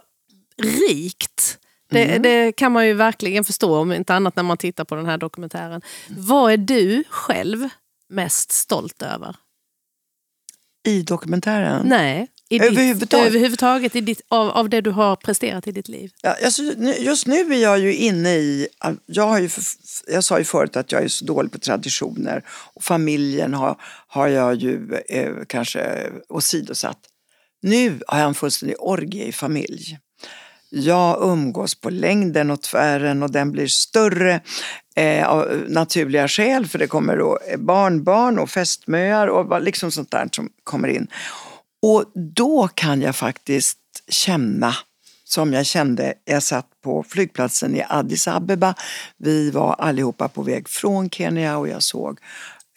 [0.62, 1.58] rikt.
[1.90, 2.22] Det, mm.
[2.22, 5.18] det, kan man ju verkligen förstå, om inte annat när man tittar på den här
[5.18, 5.82] dokumentären.
[6.08, 7.68] Vad är du själv
[8.08, 9.36] mest stolt över?
[10.86, 11.86] I dokumentären?
[11.86, 15.88] Nej, i överhuvudtaget, ditt, överhuvudtaget i ditt, av, av det du har presterat i ditt
[15.88, 16.10] liv?
[16.22, 16.62] Ja, alltså,
[16.98, 18.68] just nu är jag ju inne i...
[19.06, 19.50] Jag, har ju,
[20.06, 24.28] jag sa ju förut att jag är så dålig på traditioner och familjen har, har
[24.28, 26.98] jag ju eh, kanske åsidosatt.
[27.62, 29.98] Nu har jag en fullständig orgie i familj.
[30.70, 34.40] Jag umgås på längden och tvären och den blir större
[34.96, 40.28] eh, av naturliga skäl för det kommer då barnbarn och fästmöar och liksom sånt där
[40.32, 41.06] som kommer in.
[41.82, 44.74] Och då kan jag faktiskt känna
[45.24, 48.74] som jag kände, jag satt på flygplatsen i Addis Abeba.
[49.16, 52.20] Vi var allihopa på väg från Kenya och jag såg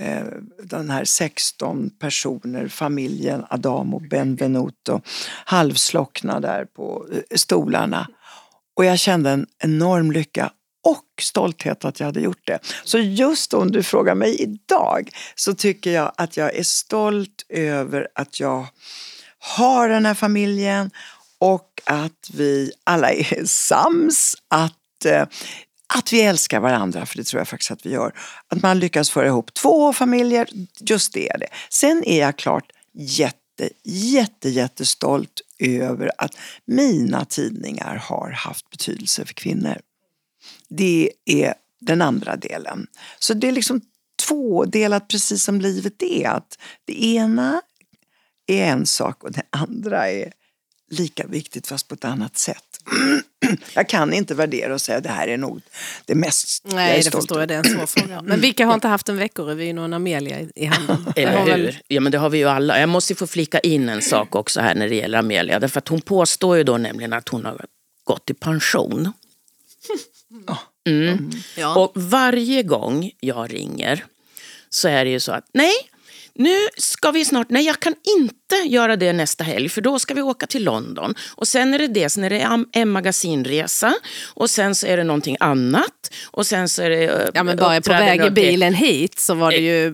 [0.01, 0.23] eh,
[0.63, 5.01] den här 16 personer, familjen Adamo Benvenuto,
[5.45, 8.07] halvslockna där på eh, stolarna.
[8.75, 10.51] Och jag kände en enorm lycka
[10.83, 12.59] och stolthet att jag hade gjort det.
[12.83, 18.07] Så just om du frågar mig idag så tycker jag att jag är stolt över
[18.15, 18.67] att jag
[19.39, 20.91] har den här familjen
[21.39, 25.25] och att vi alla är sams, att, eh,
[25.93, 28.13] att vi älskar varandra, för det tror jag faktiskt att vi gör.
[28.47, 30.47] Att man lyckas föra ihop två familjer,
[30.79, 31.47] just det är det.
[31.69, 36.31] Sen är jag klart jätte, jätte, jättestolt över att
[36.65, 39.77] mina tidningar har haft betydelse för kvinnor.
[40.77, 42.87] Det är den andra delen.
[43.19, 43.81] Så det är liksom
[44.27, 46.27] tvådelat precis som livet är.
[46.27, 47.61] Att det ena
[48.47, 50.33] är en sak och det andra är
[50.91, 52.63] lika viktigt fast på ett annat sätt.
[53.73, 55.61] jag kan inte värdera och säga att det här är nog
[56.05, 57.47] det mest Nej, jag är det förstår jag.
[57.47, 58.21] Det är en svår fråga.
[58.21, 61.13] Men vilka har inte haft en veckorevyn och en Amelia i handen?
[61.15, 61.45] Eller hur?
[61.45, 61.77] Väl...
[61.87, 62.79] Ja, men det har vi ju alla.
[62.79, 65.59] Jag måste få flika in en sak också här när det gäller Amelia.
[65.59, 67.65] Därför att hon påstår ju då nämligen att hon har
[68.03, 69.13] gått i pension.
[70.87, 71.31] Mm.
[71.57, 71.75] Ja.
[71.75, 74.05] Och varje gång jag ringer
[74.69, 75.73] så är det ju så att nej,
[76.33, 80.13] nu ska vi snart, nej jag kan inte göra det nästa helg för då ska
[80.13, 81.15] vi åka till London.
[81.35, 83.93] Och sen är det det, sen är det en magasinresa
[84.33, 86.13] och sen så är det någonting annat.
[86.25, 89.33] Och sen så är det eh, Ja men bara på väg i bilen hit så
[89.33, 89.93] var det ju eh,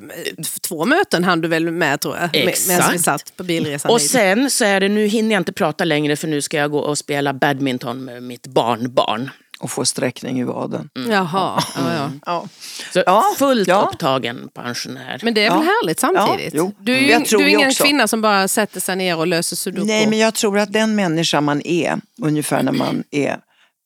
[0.61, 2.35] två möten hann du väl med tror jag.
[2.35, 2.67] Exakt.
[2.67, 4.11] Medan vi satt på bilresan Och hit.
[4.11, 6.79] sen så är det, nu hinner jag inte prata längre för nu ska jag gå
[6.79, 10.89] och spela badminton med mitt barnbarn och få sträckning i vaden.
[10.95, 11.11] Mm.
[11.11, 11.63] Jaha.
[11.75, 12.03] Ja, ja.
[12.03, 12.19] Mm.
[12.25, 12.47] Ja.
[12.93, 13.89] Så ja, fullt ja.
[13.91, 15.19] upptagen pensionär.
[15.23, 16.53] Men det är väl härligt samtidigt?
[16.53, 17.83] Ja, du är ju du är ingen också.
[17.83, 19.87] kvinna som bara sätter sig ner och löser sudoku.
[19.87, 23.39] Nej, men jag tror att den människa man är, ungefär när man är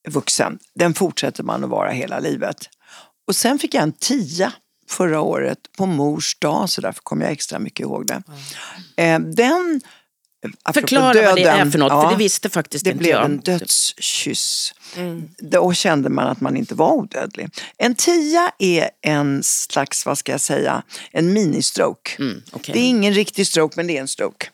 [0.10, 2.58] vuxen, den fortsätter man att vara hela livet.
[3.28, 4.54] Och sen fick jag en tia
[4.90, 8.24] förra året på mors dag, så därför kommer jag extra mycket ihåg det.
[8.98, 9.36] Mm.
[9.36, 9.82] Den
[10.74, 13.22] Förklara döden, vad det är för något, ja, för det visste faktiskt det inte jag.
[13.22, 14.74] Det blev en dödskyss.
[14.98, 15.30] Mm.
[15.38, 17.50] Då kände man att man inte var odödlig.
[17.78, 22.12] En tia är en slags, vad ska jag säga, en ministroke.
[22.20, 22.74] Mm, okay.
[22.74, 24.48] Det är ingen riktig stroke, men det är en stroke.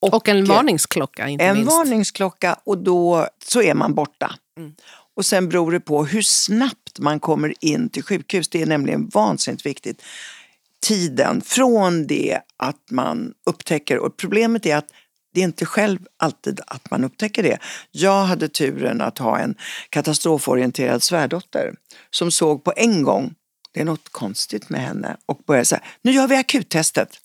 [0.00, 1.72] Och, och en varningsklocka inte En minst.
[1.72, 4.34] varningsklocka och då så är man borta.
[4.58, 4.72] Mm.
[5.16, 8.48] Och sen beror det på hur snabbt man kommer in till sjukhus.
[8.48, 10.02] Det är nämligen vansinnigt viktigt.
[10.82, 14.88] Tiden från det att man upptäcker, och problemet är att
[15.32, 17.58] det är inte själv alltid att man upptäcker det.
[17.90, 19.54] Jag hade turen att ha en
[19.90, 21.74] katastroforienterad svärdotter
[22.10, 23.34] som såg på en gång,
[23.72, 27.18] det är något konstigt med henne, och började säga, nu gör vi akuttestet.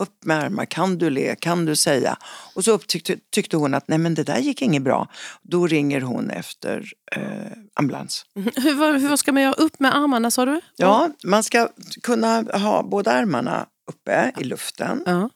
[0.00, 2.16] Upp med armar, kan du le, kan du säga?
[2.54, 5.08] Och så upptyckte, tyckte hon att nej men det där gick inget bra.
[5.42, 7.22] Då ringer hon efter eh,
[7.74, 8.26] ambulans.
[8.34, 10.60] Hur, hur ska man göra upp med armarna sa du?
[10.76, 11.68] Ja, man ska
[12.02, 14.98] kunna ha båda armarna uppe i luften.
[14.98, 15.30] Uh -huh.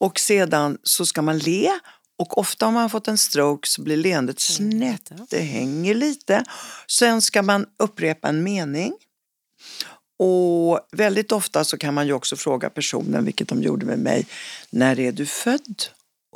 [0.00, 1.70] Och sedan så ska man le
[2.18, 6.44] och ofta om man har fått en stroke så blir leendet snett, det hänger lite.
[6.90, 8.92] Sen ska man upprepa en mening.
[10.18, 14.26] Och väldigt ofta så kan man ju också fråga personen, vilket de gjorde med mig,
[14.70, 15.84] när är du född?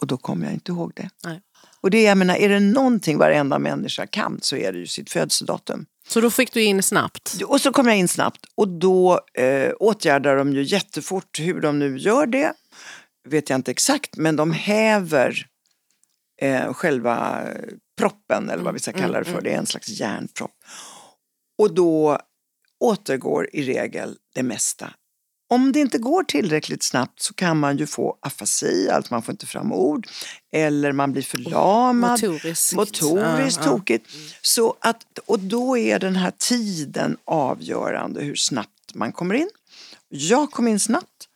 [0.01, 1.11] Och då kommer jag inte ihåg det.
[1.25, 1.41] Nej.
[1.81, 5.11] Och det, jag menar, är det någonting varenda människa kan så är det ju sitt
[5.11, 5.87] födelsedatum.
[6.09, 7.37] Så då fick du in snabbt?
[7.47, 11.79] Och så kom jag in snabbt och då eh, åtgärdar de ju jättefort hur de
[11.79, 12.53] nu gör det
[13.29, 15.47] vet jag inte exakt, men de häver
[16.43, 17.47] eh, själva
[17.99, 19.33] proppen, eller vad vi ska kalla det för.
[19.33, 20.55] Mm, det är en slags järnpropp.
[21.59, 22.19] Och då
[22.81, 24.91] återgår i regel det mesta.
[25.53, 29.33] Om det inte går tillräckligt snabbt så kan man ju få afasi, alltså man får
[29.33, 30.07] inte fram ord,
[30.53, 32.11] eller man blir förlamad.
[32.11, 32.73] Motoriskt.
[32.73, 34.07] Motoriskt ja, tokigt.
[34.13, 34.35] Ja.
[34.43, 39.51] Så att, och då är den här tiden avgörande hur snabbt man kommer in.
[40.09, 41.29] Jag kom in snabbt.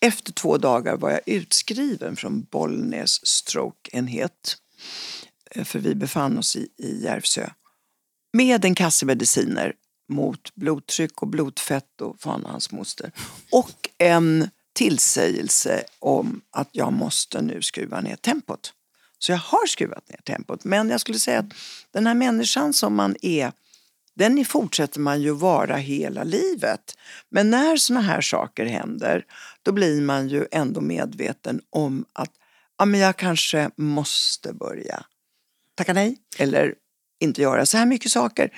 [0.00, 4.56] Efter två dagar var jag utskriven från Bollnäs strokeenhet.
[5.50, 7.50] Eh, för vi befann oss i, i Järvsö.
[8.32, 9.72] Med en kasse mediciner
[10.08, 13.12] mot blodtryck och blodfett och fan och hans moster.
[13.50, 18.72] Och en tillsägelse om att jag måste nu skruva ner tempot.
[19.18, 20.64] Så jag har skruvat ner tempot.
[20.64, 21.54] Men jag skulle säga att
[21.90, 23.52] den här människan som man är
[24.18, 26.96] den fortsätter man ju vara hela livet.
[27.28, 29.24] Men när såna här saker händer,
[29.68, 32.30] då blir man ju ändå medveten om att
[32.78, 35.04] ja, men jag kanske måste börja
[35.74, 36.74] tacka nej eller
[37.20, 38.52] inte göra så här mycket saker.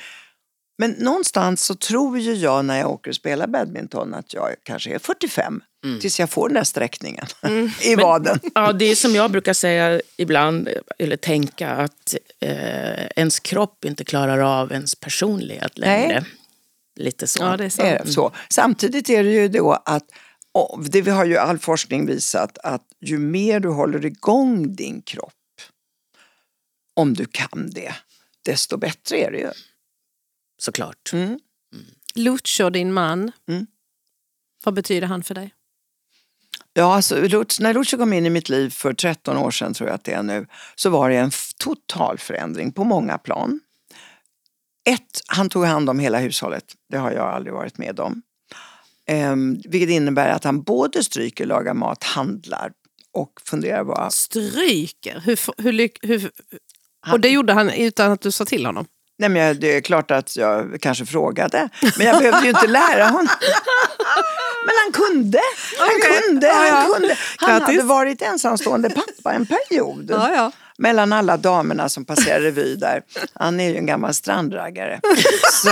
[0.79, 4.95] Men någonstans så tror ju jag när jag åker och spelar badminton att jag kanske
[4.95, 6.01] är 45 mm.
[6.01, 7.71] tills jag får den där sträckningen mm.
[7.83, 8.39] i vaden.
[8.43, 10.69] Men, ja, det är som jag brukar säga ibland,
[10.99, 16.21] eller tänka, att eh, ens kropp inte klarar av ens personlighet längre.
[16.21, 16.25] Nej.
[16.97, 17.43] Lite så.
[17.43, 18.33] Ja, det är, är så.
[18.49, 20.05] Samtidigt är det ju då att
[20.53, 25.35] och det har ju all forskning visat att ju mer du håller igång din kropp,
[26.95, 27.95] om du kan det,
[28.45, 29.51] desto bättre är det ju.
[30.59, 31.13] Såklart.
[31.13, 31.27] Mm.
[31.27, 31.41] Mm.
[32.15, 33.67] Lucio, din man, mm.
[34.65, 35.55] vad betyder han för dig?
[36.73, 39.95] Ja, alltså, när Lucio kom in i mitt liv för 13 år sedan, tror jag
[39.95, 43.61] att det är nu, så var det en total förändring på många plan.
[44.89, 46.75] Ett, han tog hand om hela hushållet.
[46.89, 48.23] Det har jag aldrig varit med om.
[49.11, 52.73] Um, vilket innebär att han både stryker, lagar mat, handlar
[53.13, 54.11] och funderar bara.
[54.11, 55.23] Stryker?
[55.25, 56.31] Hur, hur, hur,
[57.13, 58.87] och det gjorde han utan att du sa till honom?
[59.19, 63.05] Nej, men det är klart att jag kanske frågade, men jag behövde ju inte lära
[63.05, 63.29] honom.
[64.67, 65.41] Men han kunde.
[65.79, 66.21] Han okay.
[66.21, 66.47] kunde.
[66.47, 66.75] Ja, ja.
[66.75, 67.17] Han, kunde.
[67.37, 70.11] han hade varit ensamstående pappa en period.
[70.11, 73.03] Ja, mellan alla damerna som passerar revy där.
[73.35, 75.01] Han är ju en gammal strandraggare.
[75.53, 75.71] Så.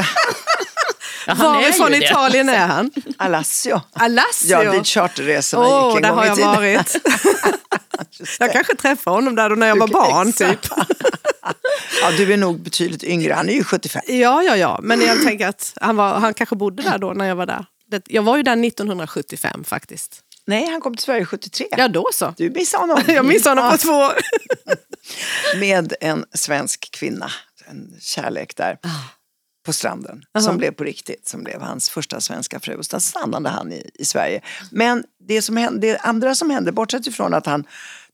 [1.29, 2.91] Ja, Varifrån i Italien är han?
[3.17, 3.81] Alassio.
[3.93, 4.49] Alassio?
[4.49, 6.97] Ja, dit charterresorna oh, gick en där har jag varit.
[8.39, 10.59] jag kanske träffade honom där då när jag du, var barn typ.
[12.03, 14.03] ja, du är nog betydligt yngre, han är ju 75.
[14.07, 17.25] Ja, ja, ja, men jag tänker att han, var, han kanske bodde där då när
[17.25, 17.65] jag var där.
[18.07, 20.21] Jag var ju där 1975 faktiskt.
[20.47, 21.67] Nej, han kom till Sverige 73.
[21.71, 22.35] Ja, då så.
[22.37, 23.03] Du missade honom.
[23.07, 24.19] jag missade honom på två år.
[25.57, 27.31] Med en svensk kvinna,
[27.67, 28.79] en kärlek där.
[29.69, 30.41] På stranden -huh.
[30.41, 32.75] som blev på riktigt, som blev hans första svenska fru.
[32.75, 34.41] Och sen stannade han i, i Sverige.
[34.71, 37.65] Men det, som hände, det andra som hände, bortsett ifrån att han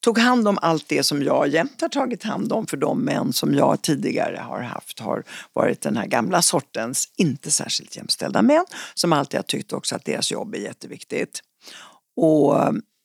[0.01, 3.33] tog hand om allt det som jag jämt har tagit hand om för de män
[3.33, 8.65] som jag tidigare har haft har varit den här gamla sortens, inte särskilt jämställda män
[8.95, 11.41] som alltid har tyckt också att deras jobb är jätteviktigt.
[12.17, 12.57] Och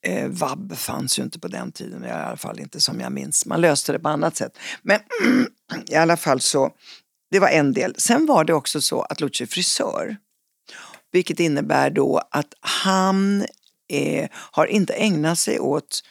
[0.07, 3.45] eh, vab fanns ju inte på den tiden, i alla fall inte som jag minns.
[3.45, 4.57] Man löste det på annat sätt.
[4.81, 4.99] Men
[5.87, 6.71] i alla fall så
[7.31, 7.95] det var en del.
[7.97, 10.17] Sen var det också så att Lucio är frisör.
[11.11, 13.45] Vilket innebär då att han
[13.93, 16.03] eh, har inte ägnat sig åt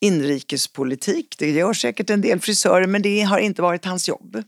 [0.00, 1.34] inrikespolitik.
[1.38, 4.42] Det gör säkert en del frisörer men det har inte varit hans jobb.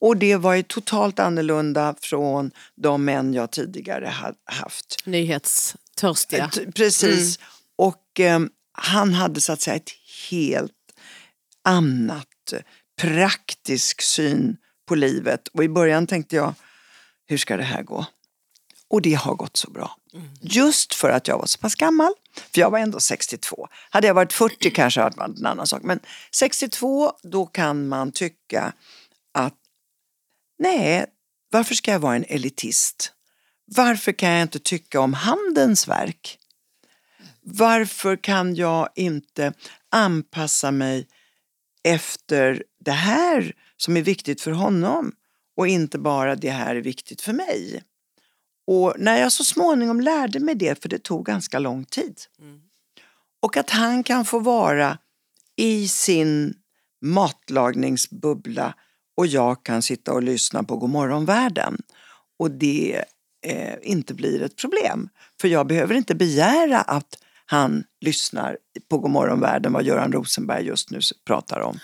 [0.00, 4.96] Och det var ju totalt annorlunda från de män jag tidigare hade haft.
[5.04, 6.50] Nyhetstörstiga.
[6.74, 7.38] Precis.
[7.38, 7.48] Mm.
[7.76, 8.40] Och eh,
[8.72, 9.90] han hade så att säga ett
[10.30, 10.72] helt
[11.64, 12.54] annat
[13.00, 15.48] praktisk syn på livet.
[15.48, 16.54] Och i början tänkte jag,
[17.26, 18.06] hur ska det här gå?
[18.88, 19.96] Och det har gått så bra.
[20.14, 20.28] Mm.
[20.40, 22.12] Just för att jag var så pass gammal.
[22.54, 23.68] För jag var ändå 62.
[23.90, 25.82] Hade jag varit 40 kanske hade det varit en annan sak.
[25.82, 26.00] Men
[26.32, 28.72] 62, då kan man tycka
[29.34, 29.54] att
[30.58, 31.06] nej,
[31.50, 33.12] varför ska jag vara en elitist?
[33.64, 36.38] Varför kan jag inte tycka om handens verk?
[37.40, 39.52] Varför kan jag inte
[39.90, 41.06] anpassa mig
[41.84, 45.12] efter det här som är viktigt för honom
[45.56, 47.82] och inte bara det här är viktigt för mig.
[48.66, 52.60] Och när jag så småningom lärde mig det, för det tog ganska lång tid, mm.
[53.42, 54.98] och att han kan få vara
[55.56, 56.54] i sin
[57.00, 58.74] matlagningsbubbla
[59.16, 61.82] och jag kan sitta och lyssna på Godmorgon världen
[62.38, 63.04] och det
[63.46, 65.08] eh, inte blir ett problem.
[65.40, 68.58] För jag behöver inte begära att han lyssnar
[68.88, 71.78] på Godmorgon världen vad Göran Rosenberg just nu pratar om.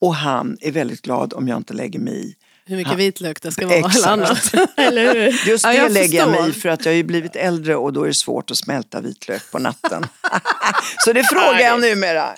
[0.00, 2.36] Och han är väldigt glad om jag inte lägger mig i
[2.70, 3.96] hur mycket han, vitlök det ska vara exakt.
[3.96, 4.54] eller annat.
[4.76, 5.48] eller hur?
[5.50, 7.92] Just det ja, jag lägger jag mig i för att jag har blivit äldre och
[7.92, 10.06] då är det svårt att smälta vitlök på natten.
[11.04, 12.34] så det frågar jag numera.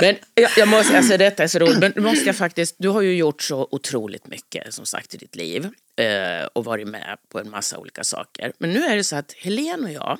[0.00, 3.00] Men jag, jag måste, alltså detta är så roligt, men måste jag faktiskt, du har
[3.00, 5.64] ju gjort så otroligt mycket som sagt i ditt liv
[5.96, 8.52] eh, och varit med på en massa olika saker.
[8.58, 10.18] Men nu är det så att Helene och jag,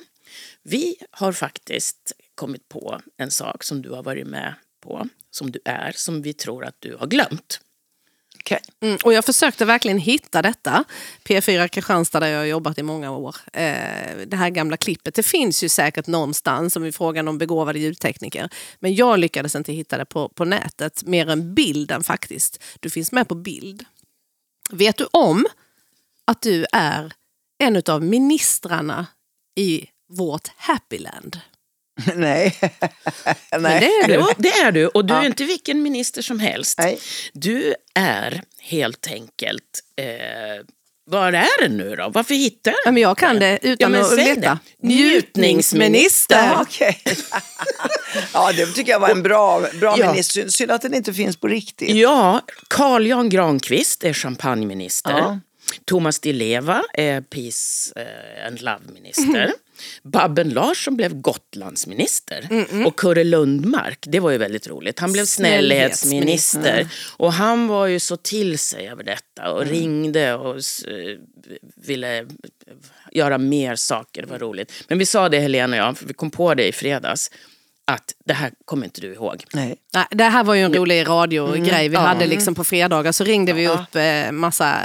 [0.63, 5.59] vi har faktiskt kommit på en sak som du har varit med på som du
[5.65, 7.61] är som vi tror att du har glömt.
[8.47, 8.59] Okay.
[8.81, 10.83] Mm, och jag försökte verkligen hitta detta.
[11.23, 13.35] P4 Kristianstad där jag har jobbat i många år.
[13.53, 15.15] Eh, det här gamla klippet.
[15.15, 18.49] Det finns ju säkert någonstans om vi frågar någon begåvad ljudtekniker.
[18.79, 21.03] Men jag lyckades inte hitta det på, på nätet.
[21.05, 22.63] Mer än bilden faktiskt.
[22.79, 23.85] Du finns med på bild.
[24.69, 25.45] Vet du om
[26.25, 27.13] att du är
[27.57, 29.07] en av ministrarna
[29.55, 31.39] i vårt Happyland?
[32.15, 32.55] Nej.
[33.59, 33.79] Nej.
[33.79, 34.25] det är du.
[34.37, 34.87] det är du.
[34.87, 35.21] Och du ja.
[35.21, 36.79] är inte vilken minister som helst.
[36.79, 36.99] Nej.
[37.33, 39.63] Du är helt enkelt
[39.95, 40.65] eh,
[41.09, 42.09] var är den nu då?
[42.09, 42.81] Varför hittar jag den?
[42.85, 44.41] Ja, men jag kan det utan ja, att leta.
[44.41, 44.87] Det.
[44.87, 46.35] Njutningsminister.
[46.35, 46.93] Ja, okay.
[48.33, 50.11] Ja, det tycker jag var en bra, bra ja.
[50.11, 50.47] minister.
[50.47, 51.89] Synd att den inte finns på riktigt.
[51.95, 55.39] Ja, Carl Jan Granqvist är champagneminister.
[55.77, 55.81] Ja.
[55.85, 59.43] Thomas Di Leva är Peace eh, and Love-minister.
[59.43, 59.55] Mm.
[60.03, 62.47] Babben Larsson blev Gotlandsminister.
[62.49, 62.85] Mm -mm.
[62.85, 64.99] Och Kurre Lundmark, det var ju väldigt roligt.
[64.99, 66.87] Han blev snällhetsminister.
[67.17, 69.73] Och han var ju så till sig över detta och mm.
[69.73, 71.17] ringde och uh,
[71.75, 72.25] ville
[73.11, 74.21] göra mer saker.
[74.21, 74.71] Det var roligt.
[74.87, 77.31] Men vi sa det Helena och jag, för vi kom på det i fredags
[77.91, 79.43] att det här kommer inte du ihåg.
[79.53, 79.75] Nej.
[80.11, 81.91] Det här var ju en rolig radiogrej mm.
[81.91, 83.11] vi hade liksom på fredagar.
[83.11, 84.75] Så ringde vi upp eh, massa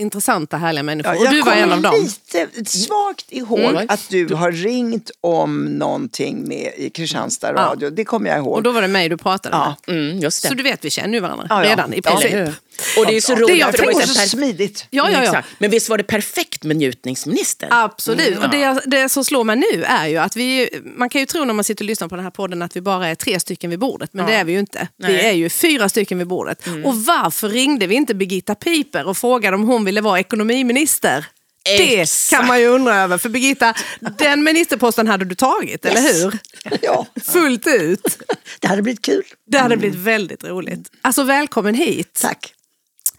[0.00, 1.14] intressanta, härliga människor.
[1.14, 2.08] Ja, och du var en av dem.
[2.32, 3.86] Jag lite svagt ihåg mm.
[3.88, 7.86] att du har ringt om någonting med i Kristianstad radio.
[7.86, 7.90] Ja.
[7.90, 8.56] Det kommer jag ihåg.
[8.56, 9.76] Och då var det mig du pratade ja.
[9.86, 9.96] med.
[9.96, 12.54] Mm, så du vet, vi känner ju varandra ja, redan i princip.
[12.98, 13.46] Och det är så roligt.
[13.46, 14.86] Det, jag för det var så smidigt.
[14.90, 15.42] Ja, ja, ja.
[15.58, 17.68] Men visst var det perfekt med njutningsminister?
[17.70, 18.36] Absolut.
[18.36, 18.42] Mm.
[18.42, 21.44] Och det, det som slår mig nu är ju att vi, man kan ju tro
[21.44, 23.70] när man sitter och lyssnar på den här podden att vi bara är tre stycken
[23.70, 24.10] vid bordet.
[24.12, 24.88] Men det är vi ju inte.
[24.96, 25.12] Nej.
[25.12, 26.66] Vi är ju fyra stycken vid bordet.
[26.66, 26.84] Mm.
[26.84, 31.26] Och varför ringde vi inte Birgitta Piper och frågade om hon ville vara ekonomiminister?
[31.62, 33.18] Det kan man ju undra över.
[33.18, 33.74] För Birgitta,
[34.18, 35.94] den ministerposten hade du tagit, yes.
[35.94, 36.38] eller hur?
[36.82, 37.06] Ja.
[37.24, 38.18] Fullt ut.
[38.60, 39.24] Det hade blivit kul.
[39.46, 40.90] Det hade blivit väldigt roligt.
[41.02, 42.18] Alltså välkommen hit.
[42.20, 42.54] Tack.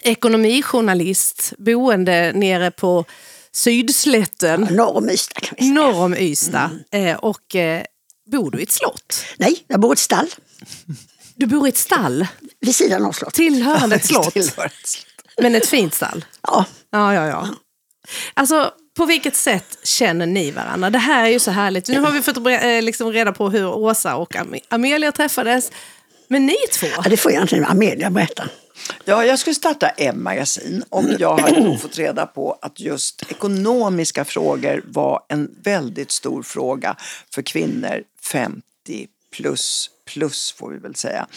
[0.04, 3.06] Ekonomijournalist, boende nere på
[3.54, 4.68] Sydslätten.
[4.70, 5.74] Ja, norr om Ystad kan vi säga.
[5.74, 6.70] Norr om Ystad.
[6.91, 7.08] Mm.
[7.08, 7.84] Eh, och eh,
[8.32, 9.26] bor du i ett slott?
[9.38, 10.28] Nej, jag bor i ett stall.
[11.36, 12.28] Du bor i ett stall?
[12.60, 13.36] Vid sidan av slottet.
[13.36, 14.36] Tillhörande ett slott?
[15.41, 16.26] Men ett fint stall?
[16.41, 16.66] Ja.
[16.91, 17.47] Ja, ja, ja.
[18.34, 20.89] Alltså, på vilket sätt känner ni varandra?
[20.89, 21.88] Det här är ju så härligt.
[21.88, 24.36] Nu har vi fått eh, liksom reda på hur Åsa och
[24.70, 25.72] Amelia träffades.
[26.28, 26.88] Men ni två?
[26.95, 28.43] Ja, det får egentligen Amelia berätta.
[29.05, 34.84] Ja, jag skulle starta M-magasin och jag har fått reda på att just ekonomiska frågor
[34.86, 36.95] var en väldigt stor fråga
[37.34, 38.61] för kvinnor 50
[39.32, 41.27] plus, plus får vi väl säga.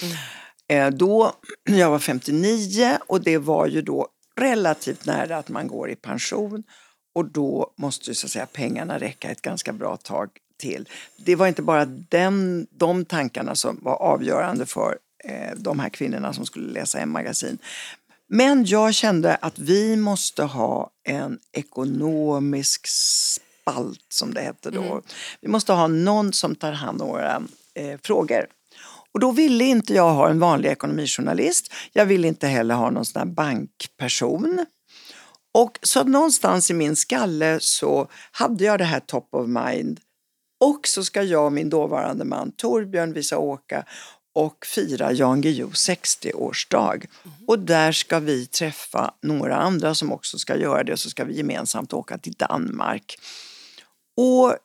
[0.68, 0.98] Mm.
[0.98, 1.32] Då,
[1.64, 6.62] jag var 59 och det var ju då relativt nära att man går i pension
[7.14, 10.28] och då måste så att säga, pengarna räcka ett ganska bra tag
[10.58, 10.88] till.
[11.16, 14.96] Det var inte bara den, de tankarna som var avgörande för eh,
[15.56, 17.58] de här kvinnorna som skulle läsa M-magasin.
[18.28, 24.82] Men jag kände att vi måste ha en ekonomisk spalt som det hette då.
[24.82, 25.02] Mm.
[25.40, 27.42] Vi måste ha någon som tar hand om våra
[27.74, 28.46] eh, frågor.
[29.12, 31.72] Och då ville inte jag ha en vanlig ekonomijournalist.
[31.92, 34.66] Jag ville inte heller ha någon sån här bankperson.
[35.54, 40.00] Och så någonstans i min skalle så hade jag det här top of mind.
[40.60, 43.84] Och så ska jag och min dåvarande man Torbjörn visa åka
[44.34, 46.94] och fira Jan Guillous 60-årsdag.
[46.94, 47.36] Mm.
[47.46, 51.24] Och där ska vi träffa några andra som också ska göra det och så ska
[51.24, 53.16] vi gemensamt åka till Danmark.
[54.16, 54.56] Och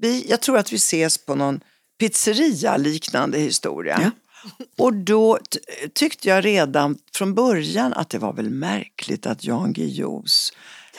[0.00, 1.60] vi, jag tror att vi ses på någon
[1.98, 4.00] pizzeria-liknande historia.
[4.02, 4.10] Ja.
[4.78, 5.38] Och då
[5.92, 10.52] tyckte jag redan från början att det var väl märkligt att Jan Guillous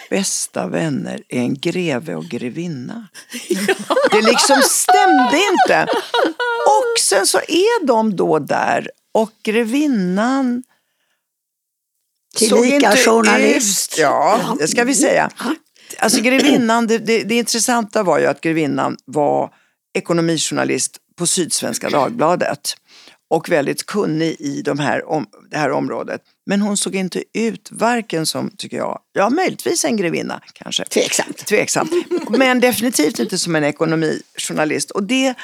[0.09, 3.07] bästa vänner är en greve och grevinna.
[3.49, 3.75] Ja.
[4.11, 5.87] Det liksom stämde inte.
[6.65, 10.63] Och sen så är de då där och grevinnan
[12.35, 13.93] Tillika journalist.
[13.93, 13.99] Ut.
[13.99, 15.29] Ja, det ska vi säga.
[15.99, 19.53] Alltså grevinnan, det, det, det intressanta var ju att grevinnan var
[19.93, 22.75] ekonomijournalist på Sydsvenska Dagbladet
[23.29, 26.21] och väldigt kunnig i de här om, det här området.
[26.45, 30.85] Men hon såg inte ut varken som, tycker jag, ja möjligtvis en grevinna kanske.
[30.85, 31.37] Tveksamt.
[31.37, 31.91] Tveksamt.
[32.29, 34.91] Men definitivt inte som en ekonomijournalist.
[34.91, 35.35] Och det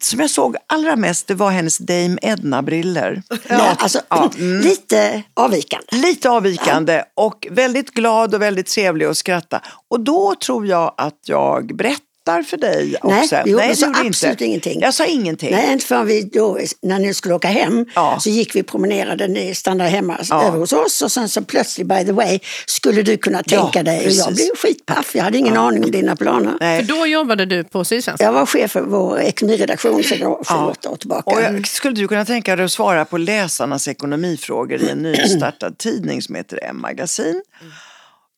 [0.00, 3.22] som jag såg allra mest det var hennes Dame Edna-briller.
[3.48, 4.60] Ja, alltså, ja, mm.
[4.60, 5.86] Lite avvikande.
[5.90, 7.04] Lite avvikande ja.
[7.14, 9.62] och väldigt glad och väldigt trevlig att skratta.
[9.88, 13.42] Och då tror jag att jag berättade berättar för dig Nej, också?
[13.46, 14.44] Jo, Nej, du sa absolut inte.
[14.44, 14.80] ingenting.
[14.80, 15.50] Jag sa ingenting.
[15.50, 18.18] Nej, inte förrän vi då, när ni skulle åka hem, ja.
[18.20, 20.46] så gick vi promenerade, ni stannade hemma ja.
[20.46, 23.82] över hos oss och sen så plötsligt, by the way, skulle du kunna tänka ja,
[23.82, 24.04] dig?
[24.04, 24.22] Precis.
[24.22, 25.60] Och jag blev skitpaff, jag hade ingen ja.
[25.60, 26.56] aning om dina planer.
[26.60, 26.86] Nej.
[26.86, 28.24] För då jobbade du på Sydsvenskan?
[28.24, 30.66] Jag var chef för vår ekonomiredaktion sedan ja.
[30.70, 31.30] åtta år tillbaka.
[31.30, 35.78] Och jag, skulle du kunna tänka dig att svara på läsarnas ekonomifrågor i en nystartad
[35.78, 37.42] tidning som heter M-magasin?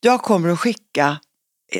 [0.01, 1.17] Jag kommer att skicka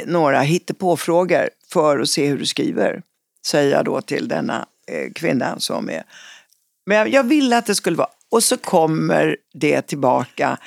[0.05, 3.01] några hittepåfrågor för att se hur du skriver.
[3.47, 6.03] Säger jag då till denna eh, kvinna som är...
[6.86, 8.09] Men jag, jag ville att det skulle vara...
[8.32, 10.57] Och så kommer det tillbaka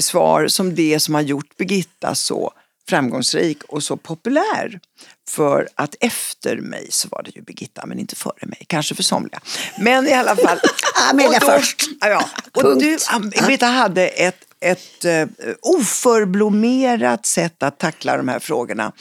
[0.00, 2.52] svar som det som har gjort Birgitta så
[2.88, 4.80] framgångsrik och så populär.
[5.30, 8.64] För att efter mig så var det ju Birgitta, men inte före mig.
[8.66, 9.40] Kanske för somliga.
[9.78, 10.58] Men i alla fall.
[11.10, 11.82] Amelia först.
[12.00, 12.98] Ja, och du,
[13.30, 15.26] Birgitta hade ett, ett uh,
[15.62, 18.92] oförblommerat sätt att tackla de här frågorna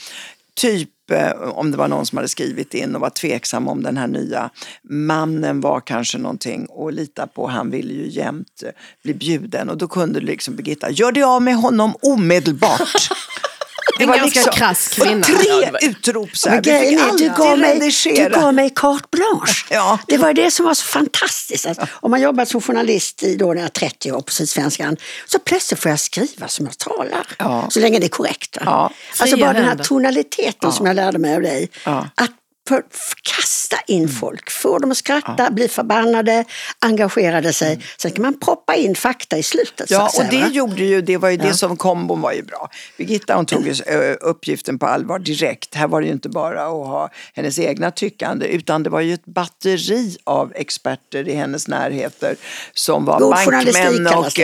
[0.56, 3.98] typ eh, om det var någon som hade skrivit in och var tveksam om den
[3.98, 4.50] här nya
[4.90, 7.48] mannen var kanske någonting att lita på.
[7.48, 8.64] Han ville ju jämt
[9.04, 13.10] bli bjuden och då kunde liksom Birgitta, gör dig av med honom omedelbart.
[13.98, 15.24] Det en var ganska liksom, krass kvinna.
[15.24, 16.62] Tre utrop så här.
[16.62, 19.54] Vi fick du, gav mig, du gav mig carte blanche.
[19.70, 20.00] Ja.
[20.08, 21.66] Det var det som var så fantastiskt.
[21.66, 25.40] Att om man jobbat som journalist i då när jag 30 år på Sydsvenskan så
[25.40, 27.28] plötsligt får jag skriva som jag talar.
[27.38, 27.68] Ja.
[27.70, 28.58] Så länge det är korrekt.
[28.66, 28.92] Ja.
[29.20, 31.70] Alltså bara den här tonaliteten som jag lärde mig av dig.
[32.16, 32.32] Att
[32.68, 32.84] för,
[33.24, 34.16] kasta in mm.
[34.16, 35.52] folk, få dem att skratta, ja.
[35.52, 36.46] bli förbannade,
[36.80, 37.74] engagerade sig.
[37.74, 37.82] Mm.
[37.98, 39.92] Sen kan man proppa in fakta i slutet.
[39.92, 40.48] Ja, och det va?
[40.48, 41.44] gjorde ju, det var ju ja.
[41.44, 42.70] det som kombon var ju bra.
[42.98, 43.74] Birgitta hon tog ju
[44.14, 45.76] uppgiften på allvar direkt.
[45.76, 49.14] Här var det ju inte bara att ha hennes egna tyckande utan det var ju
[49.14, 52.36] ett batteri av experter i hennes närheter
[52.74, 54.40] som var God bankmän och,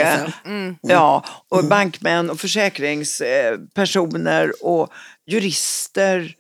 [0.46, 0.76] mm.
[0.82, 1.70] ja, och mm.
[1.70, 4.90] bankmän och försäkringspersoner och
[5.28, 6.39] jurister Eh,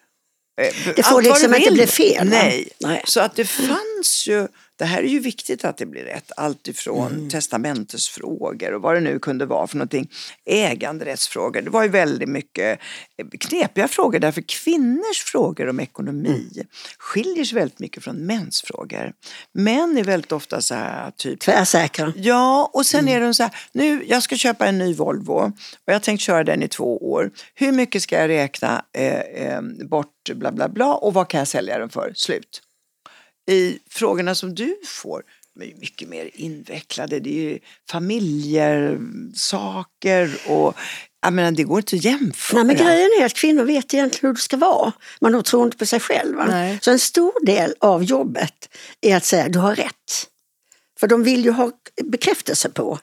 [0.95, 2.27] det får liksom inte bli fel.
[2.27, 2.67] Nej.
[2.79, 3.01] Nej.
[3.05, 4.47] Så att det fanns ju,
[4.79, 7.29] det här är ju viktigt att det blir rätt, allt ifrån mm.
[7.29, 10.09] testamentesfrågor och vad det nu kunde vara för någonting,
[10.45, 11.61] äganderättsfrågor.
[11.61, 12.79] Det var ju väldigt mycket
[13.39, 16.67] knepiga frågor därför kvinnors frågor om ekonomi mm.
[16.97, 19.13] skiljer sig väldigt mycket från mäns frågor.
[19.53, 21.39] Män är väldigt ofta så här typ...
[21.39, 22.13] Tvärsäkra.
[22.15, 23.15] Ja, och sen mm.
[23.15, 25.33] är de så här, nu jag ska köpa en ny Volvo
[25.85, 27.31] och jag tänkt köra den i två år.
[27.55, 31.47] Hur mycket ska jag räkna eh, eh, bort bla bla bla och vad kan jag
[31.47, 32.11] sälja den för?
[32.15, 32.61] Slut.
[33.49, 35.23] I frågorna som du får
[35.59, 37.19] de är mycket mer invecklade.
[37.19, 38.99] Det är ju familjer,
[39.35, 40.77] saker och
[41.21, 42.63] jag menar, det går inte att jämföra.
[42.63, 44.93] Nej, men grejen är att kvinnor vet egentligen hur det ska vara.
[45.21, 46.37] Man tror inte på sig själv.
[46.81, 48.69] Så en stor del av jobbet
[49.01, 50.27] är att säga du har rätt.
[50.99, 51.71] För de vill ju ha
[52.03, 52.99] bekräftelse på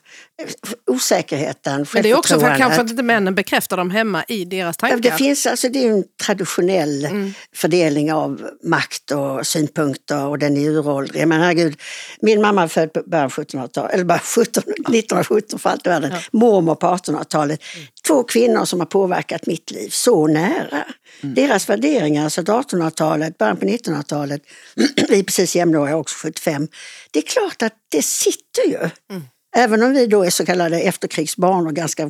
[0.87, 4.77] osäkerheten, Men det är också för kanske att inte männen bekräftar dem hemma i deras
[4.77, 4.97] tankar.
[4.97, 7.33] Det finns alltså, det är en traditionell mm.
[7.55, 11.27] fördelning av makt och synpunkter och den är uråldrig.
[11.27, 11.81] Men herregud,
[12.21, 16.11] min mamma är född på början 1700-talet, eller bara 17, 1917 för allt i världen.
[16.11, 16.19] Ja.
[16.31, 17.61] Mormor på 1800-talet.
[17.75, 17.87] Mm.
[18.07, 20.85] Två kvinnor som har påverkat mitt liv så nära.
[21.21, 21.35] Mm.
[21.35, 24.41] Deras värderingar, alltså 1800-talet, början på 1900-talet,
[25.09, 26.67] vi är precis jämnåriga också, 75.
[27.11, 28.89] Det är klart att det sitter ju.
[29.09, 29.23] Mm.
[29.57, 32.09] Även om vi då är så kallade efterkrigsbarn och ganska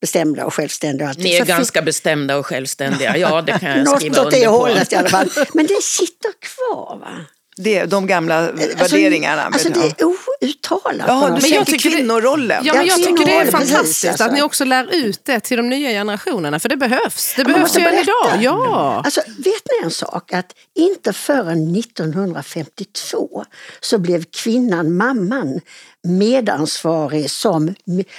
[0.00, 1.14] bestämda och självständiga.
[1.18, 4.24] Ni är ganska fin- bestämda och självständiga, ja det kan jag skriva under på.
[4.24, 5.30] Något åt det hållet i alla fall.
[5.54, 6.98] Men det sitter kvar.
[7.00, 7.26] Va?
[7.56, 9.42] Det, de gamla alltså, värderingarna.
[9.42, 11.04] Alltså det är outtalat.
[11.08, 12.64] Ja, du men jag tycker kvinnorollen.
[12.64, 14.24] Ja, men jag tycker det är fantastiskt alltså.
[14.24, 16.58] att ni också lär ut det till de nya generationerna.
[16.60, 17.34] För det behövs.
[17.36, 18.38] Det behövs ju än idag.
[18.40, 19.02] Ja.
[19.04, 20.32] Alltså, vet ni en sak?
[20.32, 23.44] Att inte förrän 1952
[23.80, 25.60] så blev kvinnan, mamman,
[26.02, 27.74] medansvarig som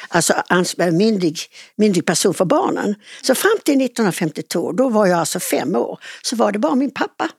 [0.07, 0.33] alltså,
[0.91, 1.39] myndig,
[1.75, 2.95] myndig person för barnen.
[3.21, 6.91] Så fram till 1952, då var jag alltså fem år, så var det bara min
[6.91, 7.29] pappa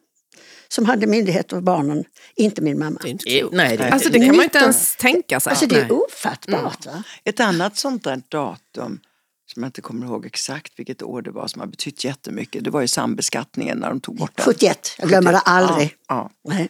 [0.68, 2.05] som hade myndighet över barnen,
[2.36, 2.99] inte min mamma.
[3.03, 3.55] Det, är inte klokt.
[3.55, 5.51] Nej, det, alltså, det kan man inte ens tänka sig.
[5.51, 6.86] Alltså, det är ofattbart.
[6.86, 7.03] Mm.
[7.24, 9.01] Ett annat sånt där datum
[9.47, 12.64] som jag inte kommer ihåg exakt vilket år det var som har betytt jättemycket.
[12.64, 14.45] Det var ju sambeskattningen när de tog bort den.
[14.45, 15.95] 71, jag glömmer det aldrig.
[16.09, 16.66] Ja, ja.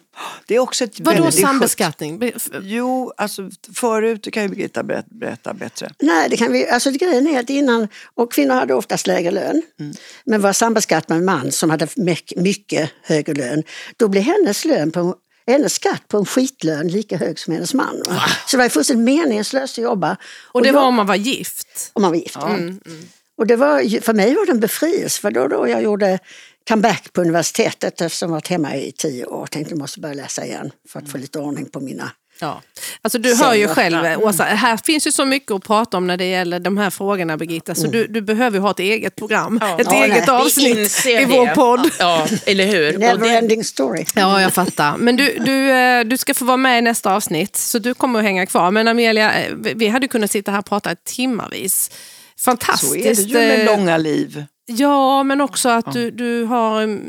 [0.47, 2.31] Det är också ett Vadå väldigt, sambeskattning?
[2.61, 5.91] Jo, alltså förut, det kan ju Birgitta berätta, berätta bättre.
[5.99, 9.61] Nej, det kan vi, alltså grejen är att innan, och kvinnor hade oftast lägre lön,
[9.79, 9.93] mm.
[10.25, 13.63] men var sambeskattad med en man som hade mycket, mycket högre lön,
[13.97, 15.15] då blev hennes lön på
[15.47, 18.03] hennes skatt på en skitlön lika hög som hennes man.
[18.07, 18.21] Va?
[18.47, 20.17] Så det var fullständigt meningslöst att jobba.
[20.51, 21.91] Och det och var jag, om man var gift?
[21.93, 22.49] Om man var gift, ja.
[22.49, 23.07] Mm, mm.
[23.37, 26.19] Och det var, för mig var det en befrielse, för då, då jag gjorde
[26.67, 29.45] comeback på universitetet eftersom jag varit hemma i tio år.
[29.45, 32.61] Tänkte jag måste börja läsa igen för att få lite ordning på mina Ja.
[33.01, 36.17] Alltså du hör ju själv, Åsa, här finns ju så mycket att prata om när
[36.17, 37.75] det gäller de här frågorna Birgitta.
[37.75, 37.91] Så mm.
[37.91, 39.79] du, du behöver ju ha ett eget program, ja.
[39.79, 40.35] ett ja, eget nej.
[40.35, 41.89] avsnitt i vår podd.
[41.99, 42.97] Ja, eller hur?
[42.97, 44.05] Never story.
[44.15, 44.97] Ja, jag fattar.
[44.97, 48.19] Men du, du, eh, du ska få vara med i nästa avsnitt, så du kommer
[48.19, 48.71] att hänga kvar.
[48.71, 51.91] Men Amelia, eh, vi hade kunnat sitta här och prata timmavis.
[52.39, 52.91] Fantastiskt.
[52.91, 54.45] Så är det ju med eh, långa liv.
[54.65, 56.99] Ja, men också att du, du har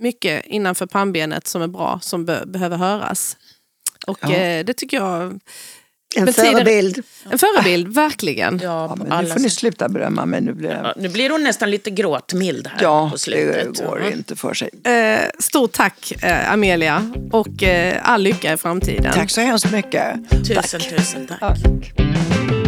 [0.00, 3.36] mycket innanför pannbenet som är bra, som be behöver höras.
[4.06, 4.30] Och ja.
[4.30, 5.40] eh, det tycker jag...
[6.16, 7.02] En förebild.
[7.30, 8.60] En förebild, verkligen.
[8.62, 10.40] Ja, ja, nu får ni sluta berömma mig.
[10.40, 13.74] Nu blir, ja, nu blir hon nästan lite gråtmild här ja, på slutet.
[13.78, 14.70] det går inte för sig.
[14.84, 19.12] Eh, stort tack eh, Amelia och eh, all lycka i framtiden.
[19.12, 20.30] Tack så hemskt mycket.
[20.30, 20.96] Tusen, tack.
[20.96, 21.40] tusen tack.
[21.40, 22.59] tack.